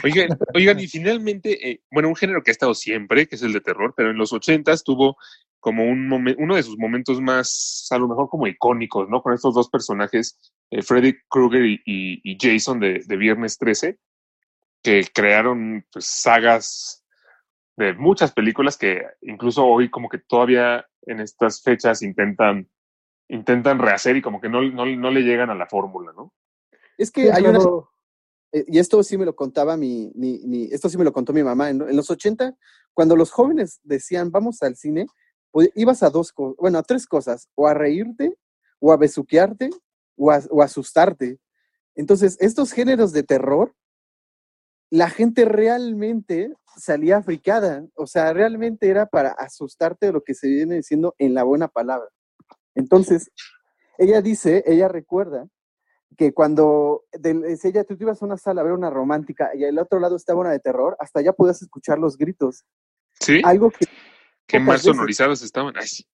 [0.04, 3.52] Oigan, oigan, y finalmente, eh, bueno, un género que ha estado siempre, que es el
[3.52, 5.16] de terror, pero en los ochentas tuvo
[5.60, 9.22] como un momen- uno de sus momentos más, a lo mejor como icónicos, ¿no?
[9.22, 10.38] Con estos dos personajes,
[10.70, 13.98] eh, Freddy Krueger y, y- y Jason de, de Viernes 13,
[14.82, 17.04] que crearon pues, sagas
[17.76, 22.68] de muchas películas que incluso hoy como que todavía en estas fechas intentan
[23.28, 26.34] intentan rehacer y como que no, no, no le llegan a la fórmula, ¿no?
[26.98, 27.91] Es Sí, que hay una claro.
[28.52, 31.70] Y esto sí me lo contaba mi, mi, esto sí me lo contó mi mamá.
[31.70, 32.54] En, los 80,
[32.92, 35.06] cuando los jóvenes decían vamos al cine,
[35.50, 38.36] pues, ibas a dos cosas, bueno, a tres cosas, o a reírte,
[38.78, 39.70] o a besuquearte,
[40.16, 41.38] o a, o asustarte.
[41.94, 43.74] Entonces, estos géneros de terror,
[44.90, 50.48] la gente realmente salía fricada, o sea, realmente era para asustarte de lo que se
[50.48, 52.08] viene diciendo en la buena palabra.
[52.74, 53.30] Entonces,
[53.98, 55.48] ella dice, ella recuerda
[56.16, 57.04] que cuando
[57.56, 59.98] si ella tú te ibas a una sala a ver una romántica y al otro
[60.00, 62.64] lado estaba una de terror, hasta allá podías escuchar los gritos.
[63.20, 63.70] Sí, Algo
[64.46, 65.74] que mal veces- sonorizados estaban.
[65.76, 66.04] Ay, sí,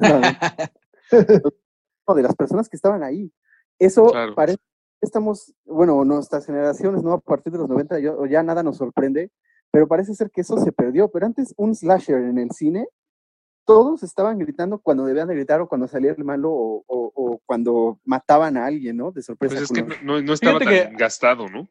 [0.00, 0.20] no,
[2.08, 3.32] no, de las personas que estaban ahí.
[3.78, 4.34] Eso Claro.
[4.34, 4.58] parece
[5.00, 7.12] estamos, bueno, nuestras generaciones, ¿no?
[7.14, 9.32] A partir de los 90 ya, ya nada nos sorprende,
[9.72, 11.08] pero parece ser que eso se perdió.
[11.10, 12.86] Pero antes un slasher en el cine,
[13.64, 17.40] todos estaban gritando cuando debían de gritar o cuando salía el malo o, o- o
[17.46, 19.12] cuando mataban a alguien, ¿no?
[19.12, 19.54] De sorpresa.
[19.56, 21.68] pues es que no, estaba Fíjate tan que- gastado, ¿no?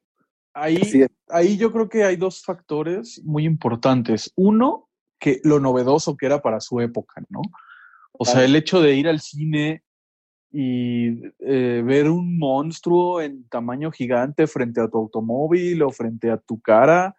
[0.53, 4.33] Ahí, ahí yo creo que hay dos factores muy importantes.
[4.35, 4.89] Uno,
[5.19, 7.41] que lo novedoso que era para su época, ¿no?
[8.11, 9.83] O sea, el hecho de ir al cine
[10.51, 16.37] y eh, ver un monstruo en tamaño gigante frente a tu automóvil o frente a
[16.37, 17.15] tu cara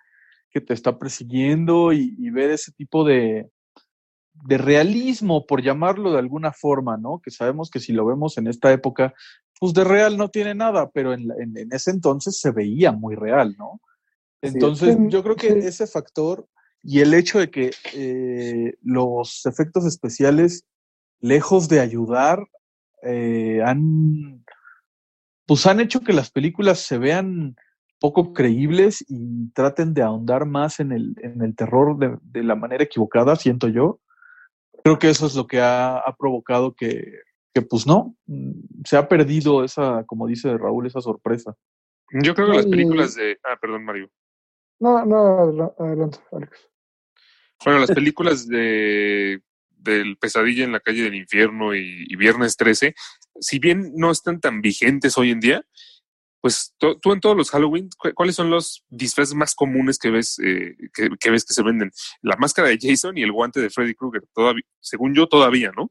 [0.51, 3.51] que te está persiguiendo y, y ver ese tipo de,
[4.45, 7.21] de realismo, por llamarlo de alguna forma, ¿no?
[7.23, 9.15] Que sabemos que si lo vemos en esta época,
[9.61, 13.15] pues de real no tiene nada, pero en, en- en ese entonces se veía muy
[13.15, 13.81] real, ¿no?
[14.43, 16.49] Entonces, Sí, yo creo que ese factor
[16.83, 20.65] y el hecho de que eh, los efectos especiales,
[21.21, 22.41] lejos de ayudar,
[23.05, 24.45] eh, han,
[25.47, 27.55] pues han hecho que las películas se vean
[28.01, 32.57] poco creíbles y traten de ahondar más en el, en el terror de, de la
[32.57, 34.01] manera equivocada, siento yo.
[34.85, 37.21] Creo que eso es lo que ha, ha provocado que,
[37.55, 41.55] que, pues no, mm, se ha perdido esa, como dice Raúl, esa sorpresa.
[42.23, 43.39] Yo creo que las películas de...
[43.45, 44.11] Ah, perdón, Mario.
[44.81, 46.69] No, no, adela- adelante, Alex.
[47.65, 49.41] Bueno, las películas de
[49.83, 52.95] del Pesadilla en la calle del infierno y, y Viernes 13,
[53.41, 55.65] si bien no están tan vigentes hoy en día,
[56.43, 60.39] pues tú en todos los Halloween, ¿cu- ¿cuáles son los disfraces más comunes que ves
[60.41, 61.91] eh, que, que ves que se venden?
[62.21, 65.91] La máscara de Jason y el guante de Freddy Krueger, todavía, según yo todavía, ¿no?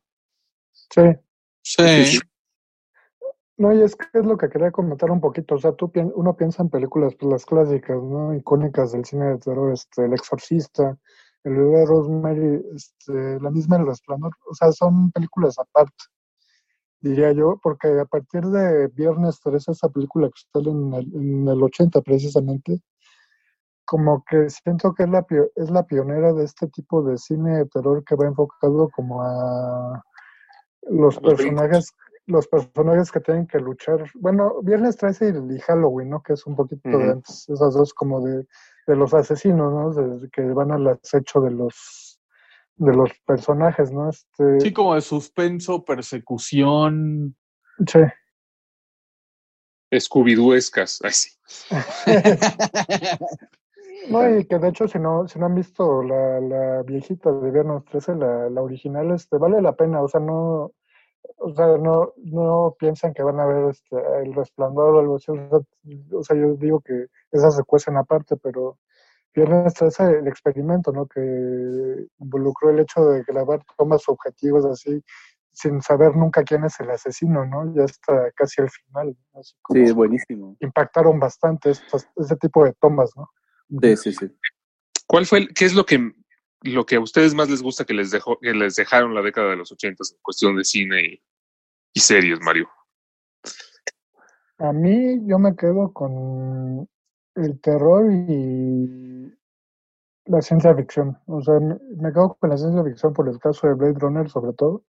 [0.71, 1.01] Sí.
[1.63, 2.19] Sí, sí.
[3.57, 5.55] No, y es que es lo que quería comentar un poquito.
[5.55, 8.33] O sea, tú uno piensa en películas, pues las clásicas, ¿no?
[8.35, 10.97] Icónicas del cine de terror, este, El Exorcista,
[11.43, 14.31] El bebé de Rosemary, este, la misma El Resplandor.
[14.49, 15.93] O sea, son películas aparte,
[17.01, 21.47] diría yo, porque a partir de Viernes 13, esa película que sale en el, en
[21.47, 22.81] el 80 precisamente,
[23.85, 25.25] como que siento que es la,
[25.55, 30.01] es la pionera de este tipo de cine de terror que va enfocado como a
[30.83, 31.93] los personajes
[32.27, 34.09] los personajes que tienen que luchar.
[34.15, 36.21] Bueno, Viernes 13 y, Halloween, ¿no?
[36.21, 38.47] Que es un poquito de antes, esas dos como de,
[38.87, 39.91] de los asesinos, ¿no?
[39.91, 42.10] De- que van al acecho de los
[42.81, 44.09] de los personajes, ¿no?
[44.09, 47.35] Este, sí, como de suspenso, persecución.
[47.87, 47.99] sí.
[49.93, 51.01] Scooby-Dooescas.
[51.03, 51.29] Ay, sí.
[54.09, 57.51] No, y que de hecho si no, si no han visto la, la viejita de
[57.51, 60.71] Viernes 13, la, la original, este, vale la pena, o sea, no,
[61.37, 65.31] o sea, no, no piensan que van a ver este, el resplandor o algo así,
[65.31, 65.59] o sea,
[66.17, 68.79] o sea, yo digo que esas se cuecen aparte, pero
[69.33, 71.07] Viernes 13, el experimento, ¿no?
[71.07, 75.01] Que involucró el hecho de grabar tomas objetivos así,
[75.51, 77.73] sin saber nunca quién es el asesino, ¿no?
[77.73, 79.39] Ya hasta casi al final, ¿no?
[79.39, 80.57] así como Sí, es buenísimo.
[80.59, 83.29] impactaron bastante estas, ese tipo de tomas, ¿no?
[83.81, 84.37] Sí, sí, sí.
[85.07, 86.11] ¿Cuál fue, el- qué es lo que
[86.63, 89.49] lo que a ustedes más les gusta que les dejó, que les dejaron la década
[89.49, 91.23] de los ochentas en cuestión de cine y,
[91.93, 92.69] y series, Mario?
[94.59, 96.87] A mí yo me quedo con
[97.35, 99.33] el terror y
[100.25, 101.17] la ciencia ficción.
[101.25, 104.29] O sea, me me quedo con la ciencia ficción por el caso de Blade Runner
[104.29, 104.83] sobre todo.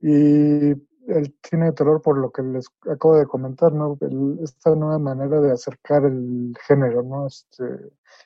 [0.00, 0.70] Y
[1.08, 3.96] el cine de terror por lo que les acabo de comentar, ¿no?
[4.00, 7.26] El- esta nueva manera de acercar el género, ¿no?
[7.28, 7.64] Este,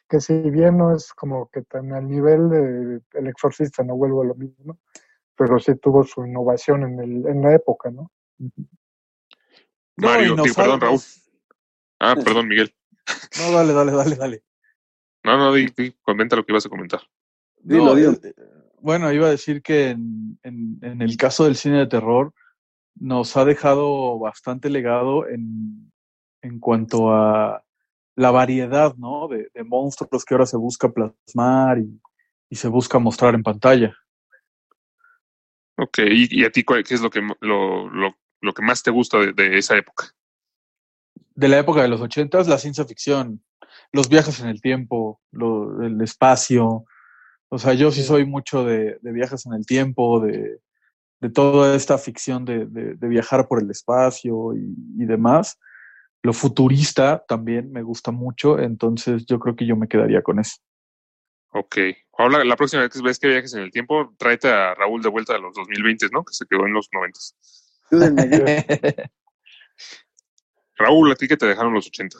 [0.08, 4.22] que si bien no es como que tan al nivel de El Exorcista, no vuelvo
[4.22, 4.78] a lo mismo,
[5.36, 8.10] pero sí tuvo su innovación en, el, en la época, ¿no?
[9.96, 10.98] Mario, digo, perdón, Raúl.
[12.00, 12.74] Ah, perdón, Miguel.
[13.38, 14.42] No, dale, dale, dale, dale.
[15.24, 17.00] No, no, di, di, comenta lo que ibas a comentar.
[17.58, 18.18] Dilo, No, dilo.
[18.80, 22.32] bueno, iba a decir que en, en- en el caso del cine de terror
[22.94, 25.92] nos ha dejado bastante legado en,
[26.42, 27.62] en cuanto a
[28.16, 29.28] la variedad, ¿no?
[29.28, 32.00] De, de monstruos que ahora se busca plasmar y,
[32.48, 33.94] y se busca mostrar en pantalla.
[35.76, 38.82] Ok, ¿y, y a ti cuál- qué es lo que, lo, lo, lo que más
[38.82, 40.10] te gusta de, de esa época?
[41.40, 43.42] De la época de los ochentas, la ciencia ficción,
[43.92, 46.84] los viajes en el tiempo, lo- el espacio.
[47.48, 50.58] O sea, yo sí soy mucho de, de viajes en el tiempo, de,
[51.20, 55.58] de toda esta ficción de, de- de viajar por el espacio y, y demás.
[56.22, 60.56] Lo futurista también me gusta mucho, entonces yo creo que yo me quedaría con eso.
[61.52, 61.76] Ok.
[62.18, 65.08] Ahora, la próxima vez que ves que viajes en el tiempo, tráete a Raúl de
[65.08, 66.22] vuelta a los 2020, ¿no?
[66.22, 67.18] Que se quedó en los 90.
[70.80, 72.18] Raúl, a ti que te dejaron los 80.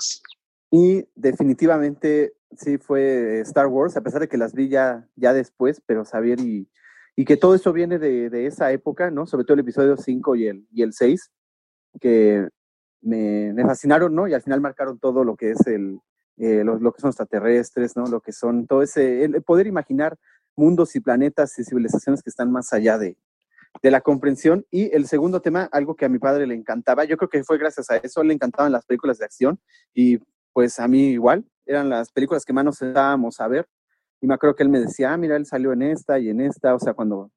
[0.70, 5.82] Y definitivamente sí fue Star Wars, a pesar de que las vi ya, ya después,
[5.86, 6.68] pero saber y,
[7.16, 9.26] y que todo eso viene de, de esa época, ¿no?
[9.26, 11.30] Sobre todo el episodio 5 y el, y el 6,
[12.00, 12.48] que
[13.02, 14.28] me, fascinaron, ¿no?
[14.28, 16.00] Y al final marcaron todo lo que es el,
[16.36, 18.06] eh, lo, que son extraterrestres, ¿no?
[18.06, 20.16] Lo que son todo ese, el poder imaginar
[20.56, 23.16] mundos y planetas y civilizaciones que están más allá de,
[23.82, 24.66] de la comprensión.
[24.70, 27.58] Y el segundo tema, algo que a mi padre le encantaba, yo creo que fue
[27.58, 29.60] gracias a eso, le encantaban las películas de acción
[29.94, 30.18] y
[30.52, 33.68] pues a mí igual, eran las películas que más nos sentábamos a ver.
[34.20, 36.40] Y me acuerdo que él me decía, ah, mira, él salió en esta y en
[36.40, 37.30] esta, o sea, cuando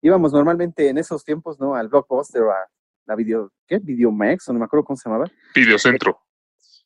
[0.00, 1.74] íbamos normalmente en esos tiempos, ¿no?
[1.74, 2.68] Al Blockbuster o a
[3.06, 3.78] la video, ¿qué?
[3.78, 5.26] Videomax, o no me acuerdo cómo se llamaba.
[5.54, 6.18] Videocentro.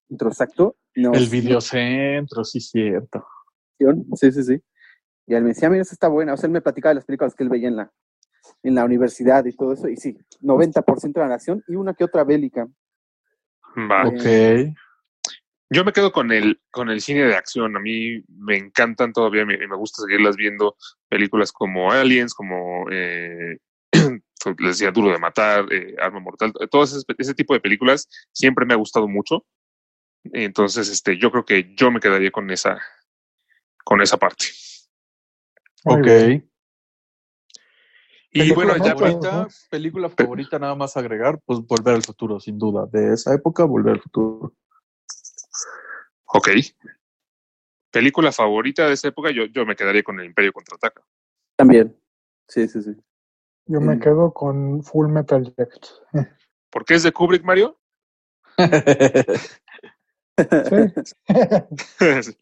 [0.08, 0.76] Intro exacto.
[0.94, 3.24] nos- El videocentro, sí, cierto.
[4.14, 4.62] Sí, sí, sí.
[5.26, 6.32] Y él me decía, mira, esa está buena.
[6.34, 7.92] O sea, él me platicaba de las películas que él veía en la,
[8.66, 9.88] en la universidad y todo eso.
[9.88, 12.66] Y sí, 90% de la acción y una que otra bélica.
[13.76, 14.06] Va.
[14.08, 14.74] Ok.
[15.68, 17.76] Yo me quedo con el, con el cine de acción.
[17.76, 20.76] A mí me encantan todavía, me, me gusta seguirlas viendo.
[21.08, 23.58] Películas como Aliens, como eh,
[24.58, 28.66] les decía Duro de Matar, eh, Arma Mortal, todo ese, ese tipo de películas siempre
[28.66, 29.44] me ha gustado mucho.
[30.32, 32.80] Entonces, este, yo creo que yo me quedaría con esa,
[33.84, 34.46] con esa parte.
[35.84, 36.42] Muy Ok.
[38.36, 38.94] Y Película bueno, ya
[39.32, 39.48] ¿no?
[39.70, 42.84] película favorita nada más agregar, pues Volver al Futuro, sin duda.
[42.84, 44.52] De esa época, Volver al Futuro.
[46.26, 46.50] Ok.
[47.90, 51.02] Película favorita de esa época, yo, yo me quedaría con el Imperio Contraataca.
[51.56, 51.98] También.
[52.46, 52.94] Sí, sí, sí.
[53.64, 54.00] Yo me Mm.
[54.00, 55.86] quedo con Full Metal Jacket.
[56.68, 57.80] ¿Por qué es de Kubrick, Mario?
[60.38, 60.76] Sí.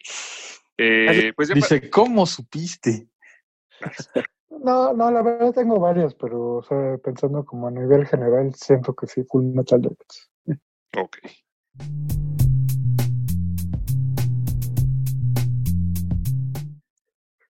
[0.76, 3.07] Eh, pues ya Dice, ¿cómo supiste?
[4.65, 8.95] No, no, la verdad tengo varias, pero o sea, pensando como a nivel general, siento
[8.95, 10.59] que sí, Full Metal Jacket.
[10.97, 11.19] Ok.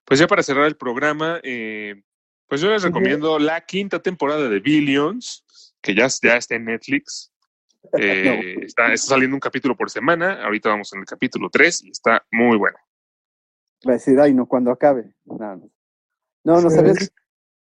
[0.03, 2.03] Pues ya para cerrar el programa, eh,
[2.49, 5.45] pues yo les recomiendo la quinta temporada de Billions,
[5.81, 7.31] que ya, ya está en Netflix.
[7.99, 10.43] Eh, está, está saliendo un capítulo por semana.
[10.43, 12.77] Ahorita vamos en el capítulo 3 y está muy bueno.
[13.87, 15.13] Va a decir, ay, no, cuando acabe.
[15.23, 15.69] No, no,
[16.45, 16.75] no, no Sí.
[16.77, 17.13] sabes de qué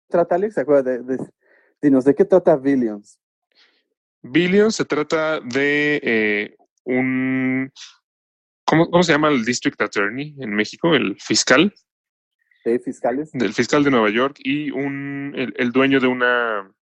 [0.08, 0.54] trata, Alex.
[0.54, 1.30] ¿Se acuerda de, de-
[1.82, 3.18] dinos, ¿de qué trata Billions?
[4.22, 7.70] Billions se trata de eh, un.
[8.64, 10.94] ¿cómo, ¿Cómo se llama el District Attorney en México?
[10.94, 11.74] El fiscal.
[12.64, 13.30] ¿De fiscales?
[13.32, 16.72] del fiscal de Nueva York y un, el, el dueño de una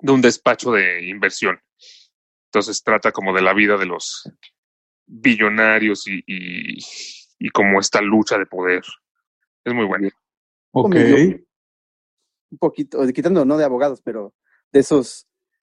[0.00, 1.60] de un despacho de inversión.
[2.46, 4.22] Entonces trata como de la vida de los
[5.06, 6.78] billonarios y, y,
[7.38, 8.82] y como esta lucha de poder.
[9.64, 10.08] Es muy bueno.
[10.74, 10.94] Ok.
[10.94, 11.38] medio-
[12.50, 14.34] Un poquito, quitando no de abogados, pero
[14.72, 15.26] de esos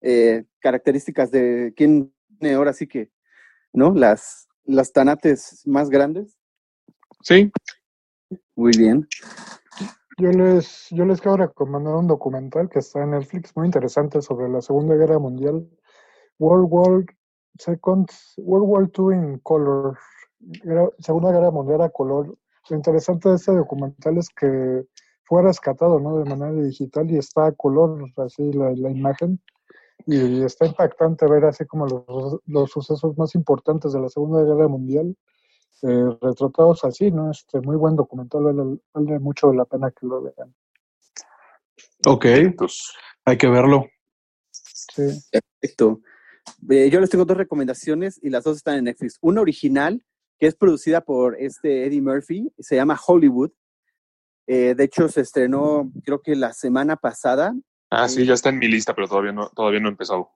[0.02, 3.12] eh, características de quién tiene ahora sí que,
[3.74, 3.93] ¿no?
[3.93, 6.38] Las, las tanates más grandes.
[7.22, 7.52] Sí,
[8.56, 9.08] Muy bien.
[10.18, 14.50] Yo les, yo les quiero recomendar un documental que está en Netflix muy interesante sobre
[14.50, 15.68] la Segunda Guerra Mundial.
[16.38, 17.06] World War
[17.58, 19.97] Second, World War II in Color.
[21.00, 22.38] Segunda Guerra Mundial a color.
[22.70, 24.84] Lo interesante de este documental es que
[25.24, 26.18] fue rescatado ¿no?
[26.18, 29.40] de manera digital y está a color, así la, la imagen.
[30.06, 34.68] Y está impactante ver así como los, los sucesos más importantes de la Segunda Guerra
[34.68, 35.16] Mundial
[35.82, 37.32] eh, retratados así, ¿no?
[37.32, 40.54] Este muy buen documental, vale, vale mucho la pena que lo vean.
[42.06, 42.26] Ok.
[42.26, 42.92] entonces,
[43.24, 43.86] Hay que verlo.
[44.52, 45.04] Sí.
[45.32, 46.02] Perfecto.
[46.70, 49.18] Eh, yo les tengo dos recomendaciones y las dos están en Netflix.
[49.22, 50.04] Una original,
[50.40, 53.52] que es producida por este Eddie Murphy, se llama Hollywood.
[54.48, 57.54] Eh, de hecho, se estrenó, creo que la semana pasada.
[57.90, 60.32] ah, sí, ya está en mi lista, pero todavía no, todavía no he empezado.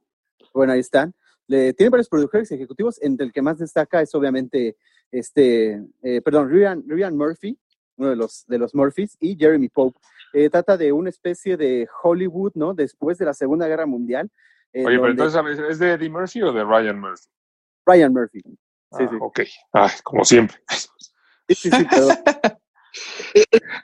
[0.53, 1.13] Bueno, ahí están.
[1.47, 4.77] Le, tiene varios productores ejecutivos, entre el que más destaca es obviamente
[5.13, 7.57] este, eh, perdón, Ryan, Ryan Murphy,
[7.97, 9.99] uno de los, de los Murphys, y Jeremy Pope.
[10.33, 12.73] Eh, trata de una especie de Hollywood, ¿no?
[12.73, 14.31] Después de la Segunda Guerra Mundial.
[14.73, 17.29] eh, Oye, pero entonces, ¿sabes, ¿es de Eddie Murphy o de Ryan Murphy?
[17.85, 18.41] Ryan Murphy.
[18.97, 19.17] Sí, Ah, sí.
[19.19, 19.39] Ok,
[19.73, 20.57] Ay, como siempre.
[21.49, 21.83] Sí, sí, sí,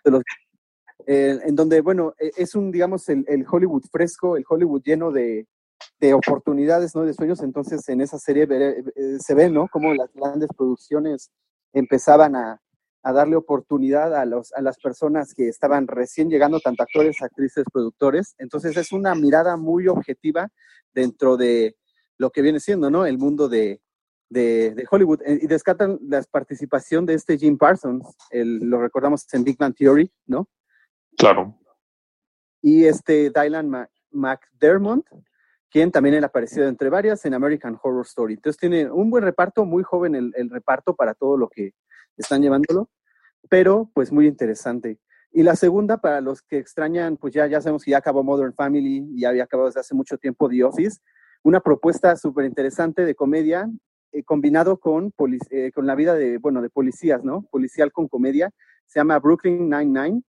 [0.05, 0.23] de los-
[1.05, 5.11] eh, en donde, bueno, eh, es un, digamos, el, el Hollywood fresco, el Hollywood lleno
[5.11, 5.45] de,
[5.99, 7.03] de oportunidades, ¿no?
[7.03, 7.41] De sueños.
[7.41, 9.67] Entonces, en esa serie eh, se ve, ¿no?
[9.71, 11.31] Cómo las grandes producciones
[11.73, 12.61] empezaban a,
[13.03, 17.65] a darle oportunidad a, los, a las personas que estaban recién llegando, tanto actores, actrices,
[17.73, 18.35] productores.
[18.37, 20.49] Entonces, es una mirada muy objetiva
[20.93, 21.75] dentro de
[22.17, 23.05] lo que viene siendo, ¿no?
[23.05, 23.81] El mundo de,
[24.29, 25.21] de, de Hollywood.
[25.25, 29.75] Eh, Y descartan la participación de este Jim Parsons, el- lo recordamos en Big Bang
[29.75, 30.47] Theory, ¿no?
[31.17, 31.55] Claro.
[32.61, 35.05] Y este Dylan McDermott,
[35.71, 38.33] quien también ha aparecido entre varias en American Horror Story.
[38.35, 41.73] Entonces tiene un buen reparto, muy joven el, el reparto para todo lo que
[42.17, 42.89] están llevándolo,
[43.49, 44.99] pero pues muy interesante.
[45.31, 48.53] Y la segunda, para los que extrañan, pues ya, ya sabemos que ya acabó Modern
[48.53, 50.99] Family, y ya había acabado desde hace mucho tiempo The Office,
[51.43, 53.69] una propuesta súper interesante de comedia
[54.11, 55.13] eh, combinado con,
[55.49, 57.43] eh, con la vida de, bueno, de policías, ¿no?
[57.51, 58.51] Policial con comedia.
[58.85, 60.23] Se llama Brooklyn Nine-Nine.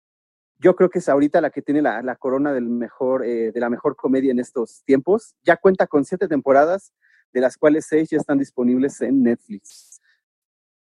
[0.58, 3.60] Yo creo que es ahorita la que tiene la, la corona del mejor, eh, de
[3.60, 5.34] la mejor comedia en estos tiempos.
[5.42, 6.92] Ya cuenta con siete temporadas,
[7.32, 10.00] de las cuales seis ya están disponibles en Netflix.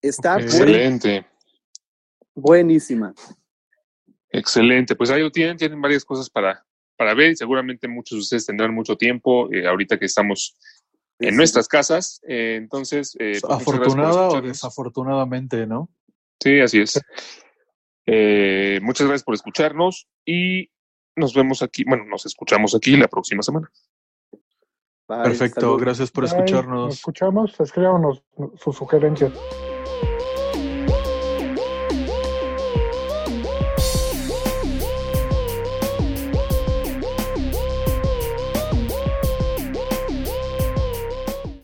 [0.02, 1.28] Está Excelente.
[2.34, 3.14] buenísima.
[4.30, 6.66] Excelente, pues ahí lo tienen, tienen varias cosas para,
[6.98, 10.58] para ver y seguramente muchos de ustedes tendrán mucho tiempo eh, ahorita que estamos
[11.20, 11.36] en Sí.
[11.36, 12.20] nuestras casas.
[12.28, 15.89] eh, entonces, eh, pues, Afortunada o desafortunadamente, ¿no?
[16.39, 17.01] Sí, así es.
[18.05, 20.70] Eh, muchas gracias por escucharnos y
[21.15, 23.70] nos vemos aquí, bueno, nos escuchamos aquí la próxima semana.
[25.09, 26.93] Bye, Perfecto, gracias por Bye, Nos escucharnos.
[26.95, 28.24] escuchamos, escríbanos
[28.57, 29.32] sus sugerencias.